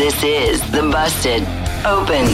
This 0.00 0.22
is 0.22 0.70
the 0.70 0.80
Busted 0.80 1.42
Open 1.84 2.24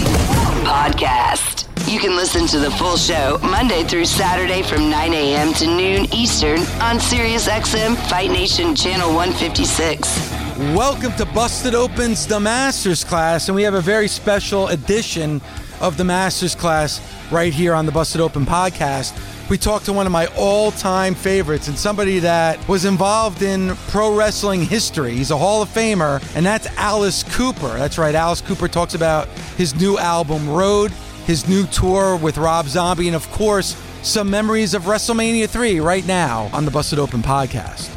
Podcast. 0.62 1.66
You 1.92 1.98
can 1.98 2.14
listen 2.14 2.46
to 2.46 2.60
the 2.60 2.70
full 2.70 2.96
show 2.96 3.40
Monday 3.42 3.82
through 3.82 4.04
Saturday 4.04 4.62
from 4.62 4.88
9 4.88 5.12
a.m. 5.12 5.52
to 5.54 5.66
noon 5.66 6.06
Eastern 6.14 6.60
on 6.80 7.00
SiriusXM 7.00 7.96
Fight 8.08 8.30
Nation 8.30 8.76
Channel 8.76 9.12
156. 9.12 10.30
Welcome 10.76 11.12
to 11.14 11.26
Busted 11.34 11.74
Opens 11.74 12.24
the 12.24 12.38
Masters 12.38 13.02
class, 13.02 13.48
and 13.48 13.56
we 13.56 13.64
have 13.64 13.74
a 13.74 13.80
very 13.80 14.06
special 14.06 14.68
edition 14.68 15.40
of 15.80 15.96
the 15.96 16.04
Masters 16.04 16.54
class 16.54 17.00
right 17.32 17.52
here 17.52 17.74
on 17.74 17.84
the 17.84 17.90
Busted 17.90 18.20
Open 18.20 18.46
podcast. 18.46 19.10
We 19.48 19.56
talked 19.56 19.84
to 19.84 19.92
one 19.92 20.06
of 20.06 20.12
my 20.12 20.26
all 20.36 20.72
time 20.72 21.14
favorites 21.14 21.68
and 21.68 21.78
somebody 21.78 22.18
that 22.18 22.66
was 22.66 22.84
involved 22.84 23.42
in 23.42 23.76
pro 23.88 24.12
wrestling 24.12 24.60
history. 24.64 25.12
He's 25.12 25.30
a 25.30 25.36
Hall 25.36 25.62
of 25.62 25.68
Famer, 25.68 26.20
and 26.34 26.44
that's 26.44 26.66
Alice 26.76 27.22
Cooper. 27.22 27.68
That's 27.68 27.96
right, 27.96 28.14
Alice 28.16 28.40
Cooper 28.40 28.66
talks 28.66 28.94
about 28.94 29.28
his 29.56 29.72
new 29.76 29.98
album, 29.98 30.48
Road, 30.48 30.90
his 31.26 31.48
new 31.48 31.64
tour 31.66 32.16
with 32.16 32.38
Rob 32.38 32.66
Zombie, 32.66 33.06
and 33.06 33.14
of 33.14 33.30
course, 33.30 33.80
some 34.02 34.28
memories 34.28 34.74
of 34.74 34.82
WrestleMania 34.82 35.48
3 35.48 35.78
right 35.78 36.06
now 36.06 36.50
on 36.52 36.64
the 36.64 36.72
Busted 36.72 36.98
Open 36.98 37.22
podcast. 37.22 37.88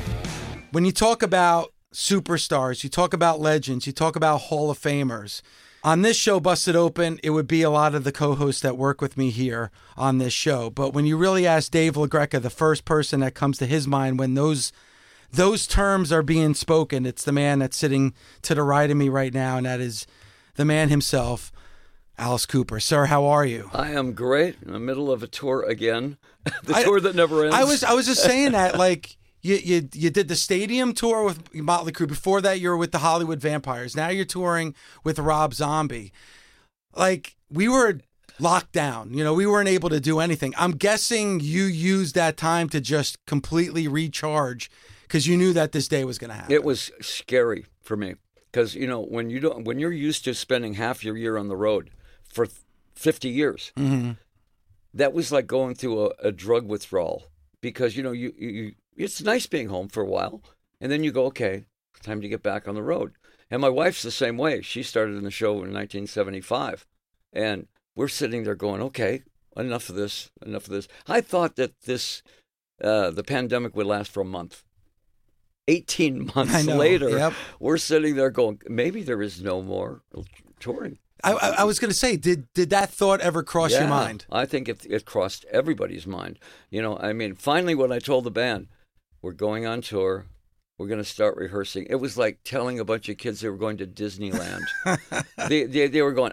When 0.72 0.86
you 0.86 0.92
talk 0.92 1.24
about 1.24 1.74
superstars, 1.92 2.84
you 2.84 2.92
talk 2.92 3.12
about 3.12 3.40
legends, 3.40 3.88
you 3.88 3.94
talk 3.94 4.16
about 4.16 4.38
Hall 4.38 4.70
of 4.70 4.78
Famers. 4.78 5.42
On 5.82 6.02
this 6.02 6.18
show, 6.18 6.42
Busted 6.42 6.76
Open, 6.76 7.20
it 7.24 7.30
would 7.30 7.48
be 7.48 7.62
a 7.62 7.70
lot 7.70 7.96
of 7.96 8.04
the 8.04 8.12
co 8.12 8.36
hosts 8.36 8.62
that 8.62 8.78
work 8.78 9.00
with 9.00 9.18
me 9.18 9.30
here 9.30 9.72
on 9.96 10.18
this 10.18 10.34
show. 10.34 10.70
But 10.70 10.94
when 10.94 11.06
you 11.06 11.16
really 11.16 11.48
ask 11.48 11.72
Dave 11.72 11.94
LaGreca, 11.94 12.42
the 12.42 12.50
first 12.50 12.84
person 12.84 13.22
that 13.22 13.34
comes 13.34 13.58
to 13.60 13.66
his 13.66 13.88
mind 13.88 14.20
when 14.20 14.34
those 14.34 14.74
those 15.32 15.68
terms 15.68 16.12
are 16.12 16.24
being 16.24 16.54
spoken, 16.54 17.06
it's 17.06 17.24
the 17.24 17.32
man 17.32 17.60
that's 17.60 17.78
sitting 17.78 18.14
to 18.42 18.56
the 18.56 18.64
right 18.64 18.90
of 18.90 18.98
me 18.98 19.08
right 19.10 19.34
now, 19.34 19.58
and 19.58 19.66
that 19.66 19.80
is 19.80 20.06
the 20.56 20.66
man 20.66 20.90
himself, 20.90 21.52
Alice 22.18 22.46
Cooper. 22.46 22.80
Sir, 22.80 23.06
how 23.06 23.26
are 23.26 23.46
you? 23.46 23.70
I 23.74 23.92
am 23.92 24.14
great. 24.14 24.58
In 24.66 24.74
the 24.74 24.80
middle 24.80 25.12
of 25.12 25.24
a 25.24 25.28
tour 25.28 25.64
again, 25.64 26.18
the 26.64 26.76
I, 26.76 26.84
tour 26.84 27.00
that 27.00 27.16
never 27.16 27.44
ends. 27.44 27.56
I 27.56 27.64
was 27.64 27.84
I 27.86 27.94
was 27.94 28.06
just 28.06 28.24
saying 28.24 28.52
that 28.52 28.78
like 28.78 29.16
you, 29.42 29.56
you 29.56 29.90
you 29.94 30.10
did 30.10 30.28
the 30.28 30.36
stadium 30.36 30.94
tour 30.94 31.24
with 31.24 31.54
Motley 31.54 31.92
Crue. 31.92 32.08
Before 32.08 32.42
that, 32.42 32.60
you 32.60 32.70
were 32.70 32.78
with 32.78 32.92
the 32.92 33.00
Hollywood 33.00 33.40
Vampires. 33.40 33.96
Now 33.96 34.10
you're 34.10 34.26
touring 34.26 34.76
with 35.04 35.20
Rob 35.20 35.54
Zombie. 35.54 36.12
Like 36.96 37.36
we 37.50 37.68
were 37.68 38.00
locked 38.40 38.72
down. 38.72 39.14
You 39.14 39.24
know, 39.24 39.34
we 39.34 39.46
weren't 39.46 39.70
able 39.70 39.90
to 39.90 40.00
do 40.00 40.20
anything. 40.20 40.54
I'm 40.58 40.72
guessing 40.72 41.40
you 41.40 41.64
used 41.64 42.16
that 42.16 42.38
time 42.38 42.70
to 42.70 42.82
just 42.82 43.24
completely 43.26 43.88
recharge 43.88 44.70
because 45.04 45.28
you 45.28 45.38
knew 45.38 45.54
that 45.54 45.72
this 45.72 45.88
day 45.88 46.04
was 46.04 46.18
going 46.18 46.30
to 46.30 46.36
happen. 46.36 46.52
It 46.52 46.64
was 46.64 46.92
scary 47.02 47.66
for 47.82 47.96
me 47.96 48.16
because 48.52 48.76
you 48.76 48.88
know 48.88 49.02
when 49.02 49.30
you 49.30 49.40
don't 49.40 49.66
when 49.66 49.80
you're 49.80 49.92
used 49.92 50.24
to 50.26 50.34
spending 50.34 50.76
half 50.76 51.04
your 51.04 51.18
year 51.18 51.38
on 51.38 51.48
the 51.48 51.58
road 51.58 51.92
for 52.24 52.48
50 52.96 53.30
years. 53.30 53.72
Mm-hmm. 53.78 54.12
That 54.94 55.14
was 55.14 55.32
like 55.32 55.48
going 55.48 55.76
through 55.76 56.08
a, 56.08 56.10
a 56.24 56.32
drug 56.32 56.68
withdrawal 56.68 57.28
because 57.62 57.96
you 57.96 58.04
know 58.04 58.12
you, 58.12 58.34
you 58.38 58.74
it's 59.00 59.22
nice 59.22 59.48
being 59.48 59.70
home 59.70 59.88
for 59.88 60.04
a 60.04 60.08
while. 60.08 60.42
And 60.82 60.92
then 60.92 61.04
you 61.04 61.12
go, 61.12 61.26
okay, 61.26 61.66
time 62.04 62.22
to 62.22 62.30
get 62.30 62.44
back 62.44 62.68
on 62.68 62.76
the 62.76 62.84
road. 62.84 63.14
And 63.50 63.62
my 63.62 63.70
wife's 63.70 64.04
the 64.04 64.12
same 64.12 64.38
way. 64.38 64.62
She 64.62 64.84
started 64.84 65.16
in 65.16 65.24
the 65.24 65.32
show 65.32 65.54
in 65.54 65.74
1975. 65.74 66.86
And 67.34 67.68
we're 67.96 68.08
sitting 68.08 68.44
there 68.44 68.56
going, 68.56 68.82
okay, 68.82 69.24
enough 69.56 69.90
of 69.90 69.96
this, 69.96 70.30
enough 70.46 70.66
of 70.66 70.72
this. 70.72 70.88
I 71.08 71.22
thought 71.22 71.56
that 71.56 71.82
this, 71.82 72.22
uh, 72.84 73.10
the 73.12 73.24
pandemic 73.24 73.76
would 73.76 73.88
last 73.88 74.12
for 74.12 74.22
a 74.22 74.26
month. 74.26 74.64
18 75.68 76.32
months 76.36 76.66
later, 76.66 77.10
yep. 77.10 77.34
we're 77.60 77.78
sitting 77.78 78.16
there 78.16 78.32
going, 78.32 78.62
maybe 78.68 79.02
there 79.02 79.22
is 79.22 79.42
no 79.42 79.62
more 79.62 80.02
touring. 80.60 81.00
I, 81.24 81.34
I, 81.34 81.64
was 81.66 81.80
going 81.80 81.92
to 81.92 81.98
say, 81.98 82.16
did 82.16 82.48
did 82.54 82.70
that 82.70 82.90
thought 82.90 83.20
ever 83.20 83.44
cross 83.44 83.74
yeah, 83.74 83.82
your 83.82 83.90
mind? 83.90 84.26
I 84.32 84.46
think 84.46 84.70
it, 84.70 84.86
it 84.90 85.04
crossed 85.04 85.44
everybody's 85.52 86.08
mind. 86.08 86.40
You 86.70 86.82
know, 86.82 86.98
I 86.98 87.12
mean, 87.12 87.36
finally, 87.36 87.76
when 87.76 87.92
I 87.92 88.00
told 88.00 88.24
the 88.24 88.32
band, 88.32 88.68
we're 89.22 89.34
going 89.34 89.66
on 89.66 89.82
tour. 89.82 90.26
We're 90.78 90.88
going 90.88 91.02
to 91.02 91.06
start 91.06 91.36
rehearsing. 91.36 91.88
It 91.90 91.96
was 91.96 92.18
like 92.18 92.40
telling 92.44 92.80
a 92.80 92.86
bunch 92.86 93.10
of 93.10 93.18
kids 93.18 93.42
they 93.42 93.50
were 93.50 93.58
going 93.58 93.78
to 93.78 93.88
Disneyland. 93.88 94.62
they, 95.50 95.66
they, 95.66 95.88
they 95.88 96.02
were 96.02 96.14
going, 96.14 96.32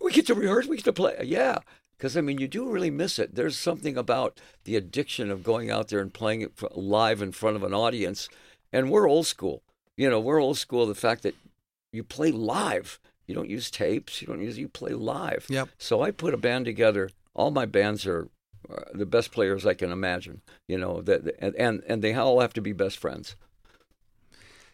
we 0.00 0.12
get 0.12 0.26
to 0.26 0.34
rehearse, 0.34 0.66
we 0.66 0.76
get 0.76 0.84
to 0.84 0.92
play. 0.92 1.16
Yeah. 1.24 1.58
Because, 1.96 2.16
I 2.16 2.20
mean, 2.20 2.38
you 2.38 2.48
do 2.48 2.68
really 2.68 2.90
miss 2.90 3.18
it. 3.18 3.34
There's 3.34 3.56
something 3.56 3.96
about 3.96 4.40
the 4.64 4.76
addiction 4.76 5.30
of 5.30 5.42
going 5.42 5.70
out 5.70 5.88
there 5.88 6.00
and 6.00 6.12
playing 6.12 6.42
it 6.42 6.52
live 6.76 7.22
in 7.22 7.32
front 7.32 7.56
of 7.56 7.62
an 7.62 7.74
audience. 7.74 8.28
And 8.72 8.90
we're 8.90 9.08
old 9.08 9.26
school. 9.26 9.62
You 9.96 10.08
know, 10.08 10.20
we're 10.20 10.42
old 10.42 10.58
school. 10.58 10.86
The 10.86 10.94
fact 10.94 11.22
that 11.22 11.34
you 11.92 12.02
play 12.02 12.32
live, 12.32 12.98
you 13.26 13.34
don't 13.34 13.50
use 13.50 13.70
tapes, 13.70 14.20
you 14.20 14.26
don't 14.26 14.42
use, 14.42 14.58
you 14.58 14.68
play 14.68 14.92
live. 14.92 15.46
Yep. 15.48 15.68
So 15.78 16.02
I 16.02 16.10
put 16.10 16.34
a 16.34 16.38
band 16.38 16.64
together. 16.64 17.10
All 17.34 17.50
my 17.50 17.66
bands 17.66 18.06
are 18.06 18.28
the 18.94 19.06
best 19.06 19.32
players 19.32 19.66
I 19.66 19.74
can 19.74 19.90
imagine. 19.90 20.42
You 20.68 20.78
know 20.78 21.02
that, 21.02 21.36
and 21.40 21.82
and 21.86 22.02
they 22.02 22.14
all 22.14 22.40
have 22.40 22.52
to 22.54 22.60
be 22.60 22.72
best 22.72 22.98
friends. 22.98 23.36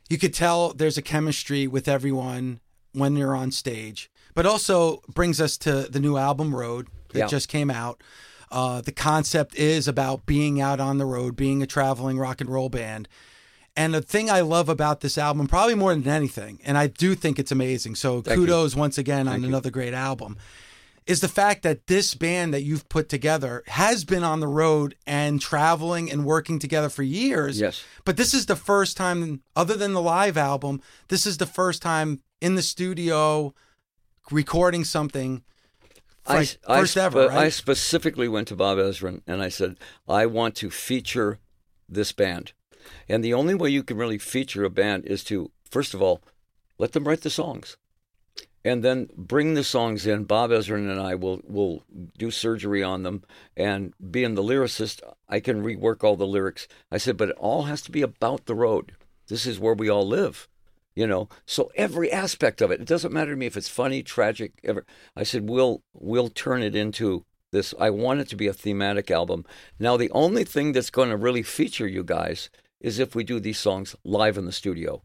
You 0.09 0.19
could 0.19 0.35
tell 0.35 0.73
there's 0.73 0.99
a 0.99 1.03
chemistry 1.03 1.67
with 1.67 1.89
everyone 1.89 2.61
when 2.93 3.17
you're 3.17 3.37
on 3.37 3.51
stage, 3.51 4.11
but 4.35 4.47
also 4.47 5.03
brings 5.09 5.41
us 5.41 5.59
to 5.59 5.83
the 5.83 6.01
new 6.01 6.17
album 6.17 6.55
Road 6.55 6.89
that 7.11 7.19
yeah. 7.19 7.27
just 7.27 7.49
came 7.49 7.71
out. 7.71 8.03
Uh, 8.51 8.81
the 8.81 8.93
concept 8.93 9.55
is 9.57 9.87
about 9.87 10.25
being 10.25 10.61
out 10.61 10.81
on 10.81 10.97
the 10.97 11.05
road, 11.05 11.37
being 11.37 11.63
a 11.63 11.67
traveling 11.67 12.19
rock 12.19 12.41
and 12.41 12.49
roll 12.49 12.71
band. 12.71 13.07
And 13.77 13.95
the 13.95 14.01
thing 14.01 14.31
I 14.31 14.41
love 14.41 14.69
about 14.69 15.03
this 15.03 15.19
album, 15.19 15.47
probably 15.47 15.75
more 15.75 15.95
than 15.95 16.09
anything, 16.09 16.59
and 16.65 16.77
I 16.77 16.89
do 16.89 17.15
think 17.15 17.39
it's 17.39 17.53
amazing. 17.53 17.95
So 17.95 18.23
Thank 18.23 18.41
kudos 18.41 18.75
you. 18.75 18.81
once 18.81 18.99
again 18.99 19.27
Thank 19.27 19.37
on 19.37 19.43
you. 19.43 19.49
another 19.49 19.71
great 19.71 19.95
album 19.95 20.37
is 21.09 21.21
the 21.21 21.29
fact 21.29 21.63
that 21.63 21.87
this 21.87 22.15
band 22.15 22.53
that 22.53 22.63
you've 22.63 22.87
put 22.91 23.09
together 23.09 23.65
has 23.67 24.05
been 24.05 24.23
on 24.23 24.41
the 24.41 24.47
road 24.47 24.95
and 25.07 25.41
traveling 25.41 26.13
and 26.13 26.27
working 26.27 26.59
together 26.59 26.91
for 26.91 27.03
years. 27.03 27.59
Yes. 27.59 27.83
But 28.05 28.19
this 28.19 28.35
is 28.35 28.45
the 28.45 28.55
first 28.55 28.99
time, 28.99 29.41
other 29.57 29.75
than 29.75 29.95
the 29.95 30.03
live 30.03 30.37
album, 30.37 30.83
this 31.09 31.27
is 31.27 31.39
the 31.39 31.47
first 31.47 31.81
time 31.81 32.21
in 32.43 32.57
the 32.57 32.63
studio 32.63 33.55
recording 34.31 34.85
something. 34.85 35.43
Like 36.29 36.59
I, 36.69 36.81
first 36.81 36.99
I, 36.99 37.05
ever, 37.05 37.29
right? 37.29 37.39
I 37.39 37.49
specifically 37.49 38.29
went 38.29 38.49
to 38.49 38.57
Bob 38.57 38.77
Ezrin 38.77 39.23
and 39.27 39.43
I 39.43 39.49
said, 39.49 39.79
I 40.07 40.27
want 40.27 40.57
to 40.57 40.69
feature 40.69 41.39
this 41.89 42.13
band. 42.13 42.53
And 43.09 43.25
the 43.25 43.33
only 43.33 43.55
way 43.55 43.71
you 43.71 43.83
can 43.83 43.97
really 43.97 44.19
feature 44.19 44.63
a 44.63 44.71
band 44.71 45.07
is 45.07 45.25
to, 45.25 45.51
first 45.71 45.95
of 45.95 46.03
all, 46.03 46.21
let 46.77 46.93
them 46.93 47.09
write 47.09 47.23
the 47.23 47.31
songs 47.31 47.79
and 48.65 48.83
then 48.83 49.09
bring 49.17 49.55
the 49.55 49.65
songs 49.65 50.07
in. 50.07 50.25
Bob 50.25 50.51
Ezrin 50.51 50.91
and 50.91 51.01
I 51.01 51.15
will 51.15 51.41
will 51.45 51.85
do 52.17 52.31
surgery 52.31 52.83
on 52.83 53.03
them, 53.03 53.23
and 53.57 53.95
being 54.11 54.35
the 54.35 54.43
lyricist, 54.43 55.01
I 55.29 55.41
can 55.41 55.63
rework 55.63 56.05
all 56.05 56.17
the 56.17 56.27
lyrics. 56.27 56.69
I 56.91 56.99
said, 56.99 57.17
but 57.17 57.31
it 57.31 57.37
all 57.39 57.65
has 57.65 57.83
to 57.83 57.91
be 57.91 58.03
about 58.03 58.47
the 58.47 58.55
road. 58.55 58.93
This 59.29 59.47
is 59.47 59.59
where 59.59 59.75
we 59.75 59.89
all 59.89 60.07
live, 60.07 60.49
you 60.97 61.07
know. 61.07 61.29
So 61.47 61.71
every 61.75 62.11
aspect 62.11 62.61
of 62.61 62.71
it. 62.71 62.81
It 62.81 62.87
doesn't 62.87 63.13
matter 63.13 63.33
to 63.33 63.37
me 63.37 63.47
if 63.47 63.57
it's 63.57 63.69
funny, 63.69 64.03
tragic, 64.03 64.59
ever. 64.65 64.85
I 65.15 65.23
said 65.23 65.49
we'll 65.49 65.83
we'll 65.93 66.31
turn 66.31 66.63
it 66.63 66.75
into 66.75 67.25
this. 67.53 67.75
I 67.79 67.91
want 67.91 68.21
it 68.21 68.29
to 68.29 68.37
be 68.37 68.47
a 68.47 68.53
thematic 68.53 69.11
album. 69.11 69.45
Now 69.79 69.97
the 69.97 70.11
only 70.11 70.45
thing 70.45 70.73
that's 70.73 70.91
going 70.91 71.11
to 71.11 71.17
really 71.17 71.43
feature 71.43 71.87
you 71.87 72.05
guys 72.05 72.51
is 72.81 72.99
if 72.99 73.15
we 73.15 73.25
do 73.25 73.41
these 73.41 73.59
songs 73.59 73.97
live 74.05 74.39
in 74.39 74.45
the 74.45 74.53
studio. 74.53 75.03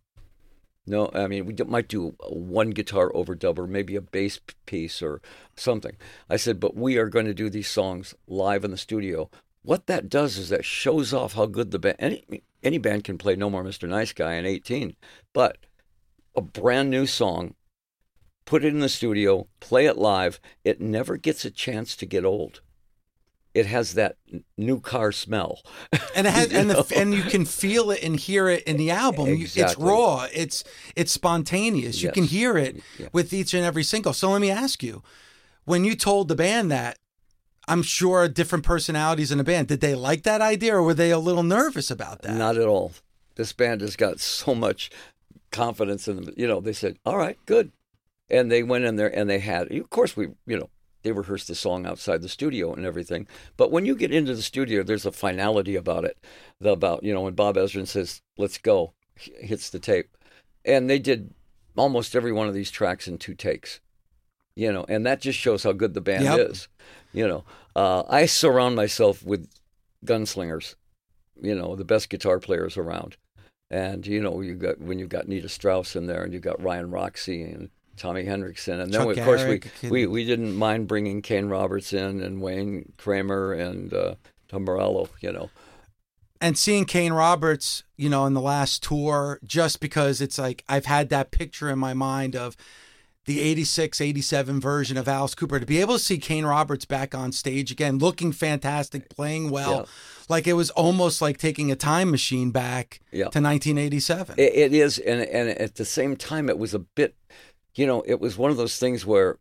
No, 0.86 1.10
I 1.14 1.28
mean 1.28 1.46
we 1.46 1.54
might 1.66 1.88
do 1.88 2.16
one 2.28 2.72
guitar 2.72 3.10
overdub 3.12 3.58
or 3.58 3.68
maybe 3.68 3.96
a 3.96 4.02
bass 4.02 4.40
piece 4.66 5.02
or 5.02 5.22
something. 5.56 5.96
I 6.30 6.36
said, 6.36 6.60
but 6.60 6.76
we 6.76 6.98
are 6.98 7.10
going 7.10 7.26
to 7.26 7.34
do 7.34 7.50
these 7.50 7.70
songs 7.70 8.16
live 8.28 8.66
in 8.66 8.72
the 8.72 8.78
studio. 8.78 9.30
What 9.62 9.88
that 9.88 10.10
does 10.10 10.38
is 10.38 10.50
that 10.50 10.66
shows 10.66 11.14
off 11.14 11.34
how 11.34 11.46
good 11.46 11.72
the 11.72 11.80
band. 11.80 11.96
Any 12.00 12.44
any 12.64 12.78
band 12.78 13.06
can 13.06 13.18
play 13.18 13.36
No 13.36 13.50
More 13.50 13.64
Mr. 13.64 13.88
Nice 13.88 14.14
Guy 14.14 14.34
in 14.34 14.46
18, 14.46 14.96
but 15.32 15.58
a 16.36 16.42
brand 16.42 16.90
new 16.90 17.06
song, 17.06 17.56
put 18.46 18.66
it 18.66 18.74
in 18.74 18.80
the 18.80 18.90
studio, 18.90 19.48
play 19.60 19.86
it 19.86 19.98
live. 19.98 20.40
It 20.64 20.82
never 20.82 21.18
gets 21.18 21.46
a 21.46 21.52
chance 21.52 21.96
to 21.98 22.06
get 22.06 22.26
old 22.26 22.62
it 23.54 23.66
has 23.68 23.94
that 23.94 24.18
new 24.58 24.80
car 24.80 25.12
smell. 25.12 25.62
And 26.16 26.28
it 26.28 26.32
has, 26.32 26.54
and 26.54 26.70
the, 26.70 26.94
and 26.96 27.14
you 27.14 27.24
can 27.24 27.44
feel 27.44 27.90
it 27.90 28.04
and 28.04 28.20
hear 28.20 28.48
it 28.48 28.64
in 28.64 28.78
the 28.78 28.92
album. 28.92 29.30
Exactly. 29.30 29.64
It's 29.64 29.78
raw. 29.78 30.28
It's 30.32 30.64
it's 30.96 31.12
spontaneous. 31.12 31.96
Yes. 31.96 32.04
You 32.04 32.12
can 32.12 32.26
hear 32.26 32.56
it 32.56 32.82
yeah. 33.00 33.08
with 33.12 33.34
each 33.34 33.54
and 33.56 33.66
every 33.66 33.84
single. 33.84 34.14
So 34.14 34.30
let 34.30 34.40
me 34.40 34.52
ask 34.52 34.84
you, 34.84 35.02
when 35.66 35.86
you 35.86 35.96
told 35.96 36.28
the 36.28 36.36
band 36.36 36.70
that, 36.70 37.00
I'm 37.68 37.82
sure 37.82 38.28
different 38.28 38.64
personalities 38.64 39.32
in 39.32 39.40
the 39.40 39.44
band. 39.44 39.70
Did 39.70 39.82
they 39.82 39.96
like 39.96 40.22
that 40.24 40.42
idea, 40.42 40.76
or 40.76 40.84
were 40.84 40.94
they 40.94 41.10
a 41.10 41.18
little 41.18 41.44
nervous 41.44 41.90
about 41.90 42.22
that? 42.22 42.36
Not 42.36 42.58
at 42.58 42.68
all. 42.68 42.92
This 43.36 43.54
band 43.54 43.82
has 43.82 43.96
got 43.96 44.20
so 44.20 44.54
much 44.54 44.92
confidence 45.52 46.08
in 46.08 46.18
them. 46.18 46.34
You 46.38 46.48
know, 46.48 46.60
they 46.60 46.74
said, 46.74 47.00
"All 47.06 47.18
right, 47.18 47.38
good," 47.48 47.72
and 48.30 48.52
they 48.52 48.62
went 48.62 48.86
in 48.86 48.98
there 48.98 49.16
and 49.16 49.28
they 49.28 49.40
had. 49.40 49.72
Of 49.72 49.90
course, 49.90 50.16
we 50.16 50.28
you 50.46 50.60
know 50.60 50.70
they 51.04 51.12
rehearsed 51.12 51.48
the 51.48 51.56
song 51.56 51.86
outside 51.86 52.22
the 52.22 52.30
studio 52.30 52.74
and 52.74 52.86
everything. 52.86 53.28
But 53.58 53.72
when 53.72 53.86
you 53.86 53.96
get 53.96 54.12
into 54.12 54.36
the 54.36 54.42
studio, 54.42 54.84
there's 54.84 55.06
a 55.06 55.12
finality 55.12 55.76
about 55.76 56.06
it. 56.06 56.18
The, 56.60 56.72
about 56.72 57.04
you 57.04 57.14
know 57.14 57.22
when 57.22 57.36
Bob 57.36 57.56
Ezrin 57.56 57.88
says, 57.88 58.22
"Let's 58.38 58.58
go," 58.58 58.94
hits 59.16 59.70
the 59.70 59.80
tape, 59.80 60.18
and 60.66 60.90
they 60.90 61.00
did 61.00 61.34
almost 61.76 62.16
every 62.16 62.32
one 62.32 62.48
of 62.48 62.54
these 62.54 62.72
tracks 62.72 63.08
in 63.08 63.18
two 63.18 63.36
takes. 63.36 63.80
You 64.56 64.72
know, 64.72 64.86
and 64.88 65.06
that 65.06 65.22
just 65.22 65.40
shows 65.40 65.64
how 65.64 65.72
good 65.72 65.94
the 65.94 66.02
band 66.02 66.24
Yep. 66.24 66.40
is. 66.52 66.68
You 67.12 67.28
know, 67.28 67.44
uh, 67.76 68.04
I 68.08 68.26
surround 68.26 68.76
myself 68.76 69.24
with 69.24 69.50
gunslingers. 70.06 70.76
You 71.42 71.56
know, 71.56 71.76
the 71.76 71.84
best 71.86 72.10
guitar 72.10 72.40
players 72.40 72.78
around, 72.78 73.18
and 73.70 74.06
you 74.06 74.22
know, 74.22 74.42
you 74.42 74.54
got 74.54 74.80
when 74.80 75.00
you've 75.00 75.10
got 75.10 75.28
Nita 75.28 75.50
Strauss 75.50 75.96
in 75.96 76.06
there, 76.08 76.24
and 76.24 76.32
you've 76.32 76.44
got 76.44 76.62
Ryan 76.62 76.92
Roxie 76.92 77.42
and 77.42 77.70
Tommy 77.98 78.24
Henriksen, 78.24 78.80
and 78.80 78.94
then 78.94 79.02
of 79.08 79.16
course 79.24 79.42
Garric, 79.44 79.68
we, 79.84 79.90
we 79.90 80.08
we 80.08 80.26
didn't 80.26 80.56
mind 80.56 80.88
bringing 80.88 81.22
Kane 81.22 81.46
Roberts 81.46 81.94
in 81.94 82.22
and 82.22 82.42
Wayne 82.42 82.92
Kramer 82.98 83.54
and 83.54 83.94
uh, 83.94 84.16
Tom 84.48 84.66
Morello. 84.66 85.10
You 85.22 85.32
know, 85.32 85.50
and 86.42 86.58
seeing 86.58 86.86
Kane 86.86 87.14
Roberts, 87.14 87.84
you 87.96 88.10
know, 88.10 88.26
in 88.26 88.34
the 88.34 88.42
last 88.42 88.84
tour, 88.84 89.40
just 89.46 89.80
because 89.80 90.22
it's 90.22 90.38
like 90.38 90.64
I've 90.68 90.86
had 90.86 91.10
that 91.10 91.32
picture 91.32 91.70
in 91.70 91.80
my 91.80 91.94
mind 91.94 92.36
of 92.36 92.58
the 93.26 93.40
86, 93.40 94.02
87 94.02 94.60
version 94.60 94.98
of 94.98 95.08
Alice 95.08 95.34
Cooper. 95.34 95.58
To 95.58 95.66
be 95.66 95.80
able 95.80 95.94
to 95.94 96.04
see 96.04 96.18
Kane 96.18 96.46
Roberts 96.46 96.84
back 96.84 97.16
on 97.16 97.32
stage 97.32 97.72
again, 97.72 97.98
looking 97.98 98.34
fantastic, 98.34 99.08
playing 99.08 99.50
well, 99.50 99.72
Yeah. 99.72 99.86
like 100.28 100.46
it 100.46 100.54
was 100.54 100.70
almost 100.72 101.22
like 101.22 101.38
taking 101.38 101.72
a 101.72 101.76
time 101.78 102.12
machine 102.12 102.52
back 102.52 103.00
Yeah. 103.14 103.30
to 103.30 103.40
1987. 103.40 104.36
It, 104.38 104.54
it 104.54 104.74
is, 104.74 105.00
and 105.00 105.22
and 105.22 105.50
at 105.52 105.76
the 105.76 105.86
same 105.86 106.18
time, 106.18 106.50
it 106.50 106.58
was 106.58 106.74
a 106.74 106.80
bit, 106.80 107.16
you 107.76 107.86
know, 107.88 108.04
it 108.06 108.20
was 108.20 108.38
one 108.38 108.52
of 108.52 108.58
those 108.58 108.78
things 108.78 109.06
where 109.06 109.38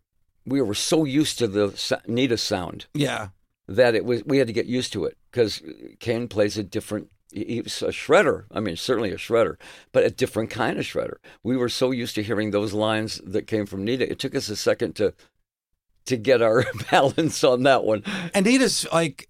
we 0.46 0.60
were 0.60 0.74
so 0.74 1.04
used 1.04 1.38
to 1.38 1.46
the 1.46 2.00
Nita 2.06 2.36
sound 2.36 2.86
yeah. 2.94 3.28
that 3.68 3.94
it 3.94 4.04
was 4.04 4.24
we 4.24 4.38
had 4.38 4.46
to 4.46 4.52
get 4.52 4.66
used 4.66 4.92
to 4.94 5.04
it 5.04 5.16
because 5.30 5.62
Kane 6.00 6.28
plays 6.28 6.56
a 6.58 6.62
different. 6.62 7.10
he- 7.32 7.44
He's 7.62 7.80
a 7.82 7.86
shredder. 7.88 8.44
I 8.50 8.60
mean, 8.60 8.76
certainly 8.76 9.10
a 9.10 9.16
shredder, 9.16 9.56
but 9.92 10.04
a 10.04 10.10
different 10.10 10.50
kind 10.50 10.78
of 10.78 10.84
shredder. 10.84 11.16
We 11.42 11.56
were 11.56 11.68
so 11.70 11.90
used 11.90 12.14
to 12.16 12.22
hearing 12.22 12.50
those 12.50 12.72
lines 12.74 13.20
that 13.24 13.46
came 13.46 13.66
from 13.66 13.84
Nita. 13.84 14.10
It 14.10 14.18
took 14.18 14.34
us 14.34 14.48
a 14.48 14.56
second 14.56 14.96
to 14.96 15.14
to 16.06 16.16
get 16.16 16.42
our 16.42 16.64
balance 16.90 17.44
on 17.44 17.62
that 17.62 17.84
one. 17.84 18.02
And 18.34 18.44
Nita's 18.44 18.86
like 18.92 19.26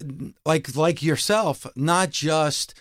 like 0.47 0.75
like 0.75 1.03
yourself, 1.03 1.67
not 1.77 2.11
just 2.11 2.75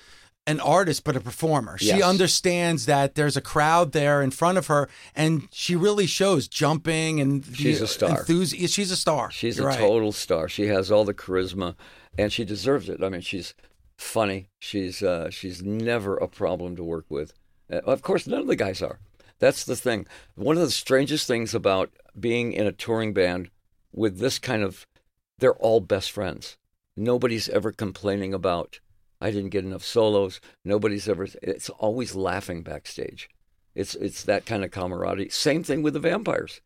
an 0.48 0.60
artist 0.60 1.04
but 1.04 1.16
a 1.16 1.20
performer. 1.20 1.78
She 1.78 1.88
Yes. 1.88 2.02
understands 2.04 2.86
that 2.88 3.16
there's 3.16 3.38
a 3.38 3.42
crowd 3.42 3.92
there 3.92 4.22
in 4.22 4.32
front 4.32 4.58
of 4.58 4.68
her 4.68 4.90
and 5.16 5.48
she 5.52 5.76
really 5.76 6.08
shows 6.08 6.48
jumping 6.48 7.20
and 7.20 7.46
She's 7.56 7.80
the 7.80 7.86
a 7.86 7.88
star. 7.88 8.24
enthusi- 8.24 8.68
she's 8.74 8.90
a 8.92 8.96
star. 8.98 9.30
She's 9.32 9.58
You're 9.58 9.68
a 9.68 9.70
right. 9.70 9.80
total 9.80 10.12
star. 10.12 10.50
She 10.50 10.68
has 10.68 10.92
all 10.92 11.06
the 11.06 11.14
charisma, 11.14 11.76
and 12.18 12.34
she 12.34 12.44
deserves 12.44 12.90
it. 12.90 13.04
I 13.04 13.10
mean, 13.10 13.22
she's 13.22 13.54
funny. 13.98 14.48
She's 14.60 15.04
uh, 15.04 15.30
she's 15.30 15.62
never 15.62 16.18
a 16.18 16.28
problem 16.28 16.76
to 16.76 16.84
work 16.84 17.06
with. 17.10 17.34
Uh, 17.72 17.78
of 17.86 18.02
course, 18.02 18.26
none 18.26 18.42
of 18.42 18.48
the 18.48 18.56
guys 18.56 18.82
are. 18.82 19.00
That's 19.40 19.64
the 19.64 19.76
thing. 19.76 20.08
One 20.36 20.58
of 20.58 20.64
the 20.64 20.72
strangest 20.72 21.28
things 21.28 21.54
about 21.54 21.92
being 22.20 22.52
in 22.54 22.66
a 22.68 22.72
touring 22.72 23.14
band 23.14 23.50
with 23.94 24.18
this 24.20 24.40
kind 24.40 24.64
of, 24.64 24.86
they're 25.40 25.56
all 25.56 25.80
best 25.82 26.12
friends. 26.12 26.58
Nobody's 26.98 27.48
ever 27.50 27.72
complaining 27.72 28.34
about. 28.34 28.80
I 29.22 29.32
didn't 29.32 29.52
get 29.52 29.64
enough 29.64 29.84
solos. 29.84 30.42
Nobody's 30.66 31.08
ever. 31.08 31.28
It's 31.44 31.70
always 31.70 32.16
laughing 32.16 32.64
backstage. 32.64 33.30
It's 33.76 33.96
it's 33.96 34.24
that 34.24 34.46
kind 34.46 34.66
of 34.66 34.72
camaraderie. 34.72 35.30
Same 35.30 35.64
thing 35.64 35.84
with 35.84 35.94
the 35.94 36.00
vampires. 36.00 36.62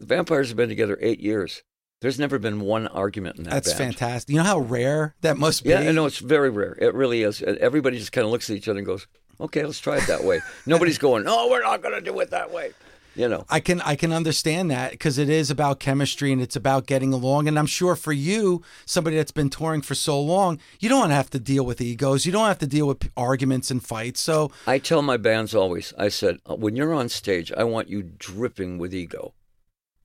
The 0.00 0.06
vampires 0.06 0.48
have 0.48 0.56
been 0.56 0.68
together 0.68 0.98
eight 1.00 1.20
years. 1.20 1.62
There's 2.02 2.18
never 2.18 2.38
been 2.38 2.60
one 2.60 2.88
argument 2.88 3.38
in 3.38 3.44
that 3.44 3.50
That's 3.50 3.72
band. 3.72 3.94
fantastic. 3.96 4.30
You 4.30 4.36
know 4.38 4.44
how 4.44 4.58
rare 4.58 5.14
that 5.22 5.38
must 5.38 5.64
be? 5.64 5.70
Yeah, 5.70 5.80
I 5.80 5.92
know 5.92 6.04
it's 6.04 6.18
very 6.18 6.50
rare. 6.50 6.76
It 6.78 6.92
really 6.92 7.22
is. 7.22 7.40
Everybody 7.42 7.98
just 7.98 8.12
kind 8.12 8.26
of 8.26 8.30
looks 8.30 8.50
at 8.50 8.56
each 8.56 8.68
other 8.68 8.78
and 8.78 8.86
goes, 8.86 9.06
"Okay, 9.40 9.64
let's 9.64 9.80
try 9.80 9.96
it 9.96 10.06
that 10.06 10.22
way." 10.24 10.40
Nobody's 10.66 10.98
going, 10.98 11.24
"No, 11.24 11.48
we're 11.48 11.62
not 11.62 11.80
going 11.82 11.94
to 11.94 12.02
do 12.02 12.18
it 12.20 12.30
that 12.30 12.52
way." 12.52 12.72
You 13.16 13.28
know. 13.28 13.46
I 13.48 13.60
can 13.60 13.80
I 13.80 13.96
can 13.96 14.12
understand 14.12 14.70
that 14.70 14.90
because 14.90 15.16
it 15.16 15.30
is 15.30 15.50
about 15.50 15.80
chemistry 15.80 16.32
and 16.32 16.42
it's 16.42 16.54
about 16.54 16.86
getting 16.86 17.14
along. 17.14 17.48
And 17.48 17.58
I'm 17.58 17.66
sure 17.66 17.96
for 17.96 18.12
you, 18.12 18.62
somebody 18.84 19.16
that's 19.16 19.32
been 19.32 19.48
touring 19.48 19.80
for 19.80 19.94
so 19.94 20.20
long, 20.20 20.60
you 20.80 20.90
don't 20.90 21.10
have 21.10 21.30
to 21.30 21.38
deal 21.38 21.64
with 21.64 21.80
egos. 21.80 22.26
You 22.26 22.32
don't 22.32 22.46
have 22.46 22.58
to 22.58 22.66
deal 22.66 22.86
with 22.86 23.10
arguments 23.16 23.70
and 23.70 23.82
fights. 23.82 24.20
So 24.20 24.52
I 24.66 24.78
tell 24.78 25.00
my 25.00 25.16
bands 25.16 25.54
always. 25.54 25.94
I 25.96 26.08
said, 26.08 26.38
uh, 26.44 26.56
when 26.56 26.76
you're 26.76 26.92
on 26.92 27.08
stage, 27.08 27.50
I 27.56 27.64
want 27.64 27.88
you 27.88 28.02
dripping 28.02 28.76
with 28.76 28.94
ego. 28.94 29.32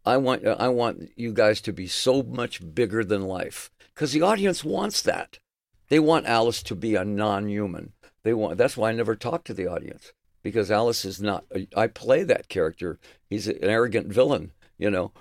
I 0.06 0.16
want 0.16 0.48
I 0.48 0.70
want 0.70 1.12
you 1.18 1.34
guys 1.34 1.60
to 1.62 1.74
be 1.74 1.88
so 1.88 2.24
much 2.24 2.74
bigger 2.74 3.04
than 3.04 3.24
life 3.24 3.70
because 3.94 4.14
the 4.14 4.22
audience 4.22 4.64
wants 4.64 5.02
that. 5.02 5.40
They 5.90 6.00
want 6.00 6.28
Alice 6.28 6.64
to 6.64 6.76
be 6.76 6.96
a 6.96 7.04
non-human. 7.04 7.92
They 8.24 8.34
want. 8.34 8.58
That's 8.58 8.78
why 8.78 8.90
I 8.90 8.94
never 8.94 9.18
talk 9.18 9.44
to 9.44 9.54
the 9.54 9.68
audience 9.68 10.14
because 10.44 10.72
Alice 10.72 11.06
is 11.06 11.22
not. 11.22 11.46
I 11.76 11.88
play 11.88 12.24
that 12.24 12.50
character. 12.50 13.00
He's 13.30 13.48
an 13.48 13.58
arrogant 13.62 14.08
villain, 14.08 14.52
you 14.78 14.90
know. 14.90 15.12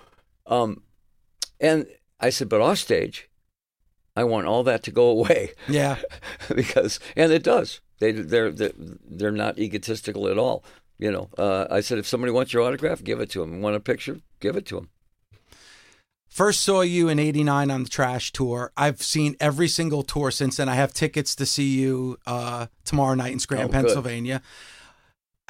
Um, 0.47 0.83
and 1.59 1.87
I 2.19 2.29
said, 2.29 2.49
but 2.49 2.61
off 2.61 2.79
stage, 2.79 3.29
I 4.15 4.23
want 4.23 4.47
all 4.47 4.63
that 4.63 4.83
to 4.83 4.91
go 4.91 5.07
away 5.07 5.51
yeah, 5.67 5.97
because 6.55 6.99
and 7.15 7.31
it 7.31 7.43
does. 7.43 7.81
They 7.99 8.11
they're 8.11 8.51
they're, 8.51 8.73
they're 8.77 9.31
not 9.31 9.59
egotistical 9.59 10.27
at 10.27 10.37
all. 10.37 10.63
You 10.97 11.11
know, 11.11 11.29
uh, 11.37 11.65
I 11.71 11.81
said 11.81 11.97
if 11.97 12.07
somebody 12.07 12.31
wants 12.31 12.53
your 12.53 12.63
autograph, 12.63 13.03
give 13.03 13.19
it 13.21 13.29
to 13.31 13.39
them. 13.39 13.61
Want 13.61 13.75
a 13.75 13.79
picture? 13.79 14.19
Give 14.39 14.55
it 14.55 14.65
to 14.67 14.75
them. 14.75 14.89
First 16.27 16.61
saw 16.61 16.81
you 16.81 17.09
in 17.09 17.19
'89 17.19 17.69
on 17.71 17.83
the 17.83 17.89
Trash 17.89 18.31
tour. 18.31 18.71
I've 18.77 19.01
seen 19.01 19.35
every 19.39 19.67
single 19.67 20.03
tour 20.03 20.31
since 20.31 20.57
then. 20.57 20.69
I 20.69 20.75
have 20.75 20.93
tickets 20.93 21.35
to 21.35 21.45
see 21.45 21.69
you 21.79 22.17
uh, 22.25 22.67
tomorrow 22.85 23.15
night 23.15 23.33
in 23.33 23.39
Scranton, 23.39 23.69
Oh. 23.69 23.71
Pennsylvania. 23.71 24.35
It 24.35 24.41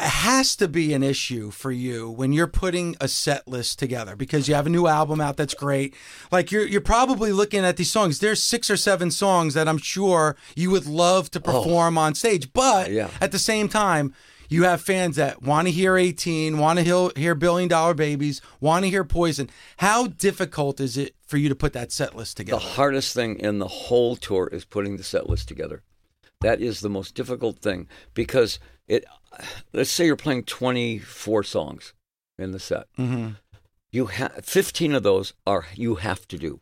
has 0.02 0.56
to 0.58 0.68
be 0.68 0.94
an 0.94 1.04
issue 1.04 1.52
for 1.52 1.72
you 1.72 2.10
when 2.10 2.34
you're 2.34 2.48
putting 2.48 2.96
a 3.00 3.08
set 3.08 3.48
list 3.48 3.80
together 3.80 4.16
because 4.16 4.48
you 4.48 4.56
have 4.56 4.68
a 4.68 4.70
new 4.70 4.88
album 4.88 5.22
out 5.22 5.38
that's 5.38 5.54
great. 5.54 5.96
Like 6.32 6.52
you're 6.52 6.66
you're 6.68 6.82
probably 6.82 7.32
looking 7.32 7.64
at 7.66 7.78
these 7.78 7.92
songs. 7.92 8.20
There's 8.20 8.42
six 8.42 8.70
or 8.70 8.78
seven 8.78 9.12
songs 9.12 9.54
that 9.54 9.68
I'm 9.68 9.78
sure 9.78 10.36
you 10.56 10.72
would 10.72 10.86
love 10.86 11.32
to 11.32 11.40
oh. 11.40 11.42
perform 11.42 11.98
on 11.98 12.16
stage, 12.16 12.52
but 12.54 12.88
Oh. 12.88 12.92
Yeah. 12.92 13.10
at 13.20 13.32
the 13.32 13.40
same 13.40 13.68
time, 13.70 14.14
you 14.50 14.64
have 14.64 14.82
fans 14.82 15.16
that 15.16 15.42
want 15.42 15.68
to 15.68 15.72
hear 15.72 15.96
18, 15.96 16.58
want 16.58 16.78
to 16.78 16.84
hear, 16.84 17.10
hear 17.16 17.36
Billion 17.36 17.70
Dollar 17.70 17.94
Babies, 17.94 18.42
want 18.60 18.84
to 18.84 18.90
hear 18.90 19.06
Poison. 19.06 19.50
How 19.78 20.08
difficult 20.08 20.82
is 20.82 20.98
it 20.98 21.16
for 21.26 21.38
you 21.38 21.48
to 21.48 21.56
put 21.56 21.72
that 21.72 21.92
set 21.94 22.16
list 22.18 22.36
together? 22.36 22.60
The 22.60 22.66
hardest 22.66 23.14
thing 23.14 23.40
in 23.40 23.60
the 23.60 23.68
whole 23.68 24.18
tour 24.18 24.50
is 24.52 24.66
putting 24.66 24.98
the 24.98 25.04
set 25.04 25.30
list 25.30 25.48
together. 25.48 25.84
That 26.42 26.60
is 26.60 26.82
the 26.82 26.90
most 26.90 27.16
difficult 27.16 27.60
thing 27.60 27.88
because 28.14 28.60
it. 28.88 29.06
Let's 29.74 29.90
say 29.90 30.06
you're 30.06 30.16
playing 30.16 30.44
24 30.44 31.44
songs 31.44 31.94
in 32.38 32.52
the 32.52 32.60
set. 32.60 32.88
hmm 32.96 33.30
You 33.92 34.08
have 34.08 34.44
15 34.46 34.94
of 34.96 35.04
those 35.04 35.34
are 35.46 35.68
you 35.76 35.96
have 35.96 36.28
to 36.30 36.38
do. 36.38 36.62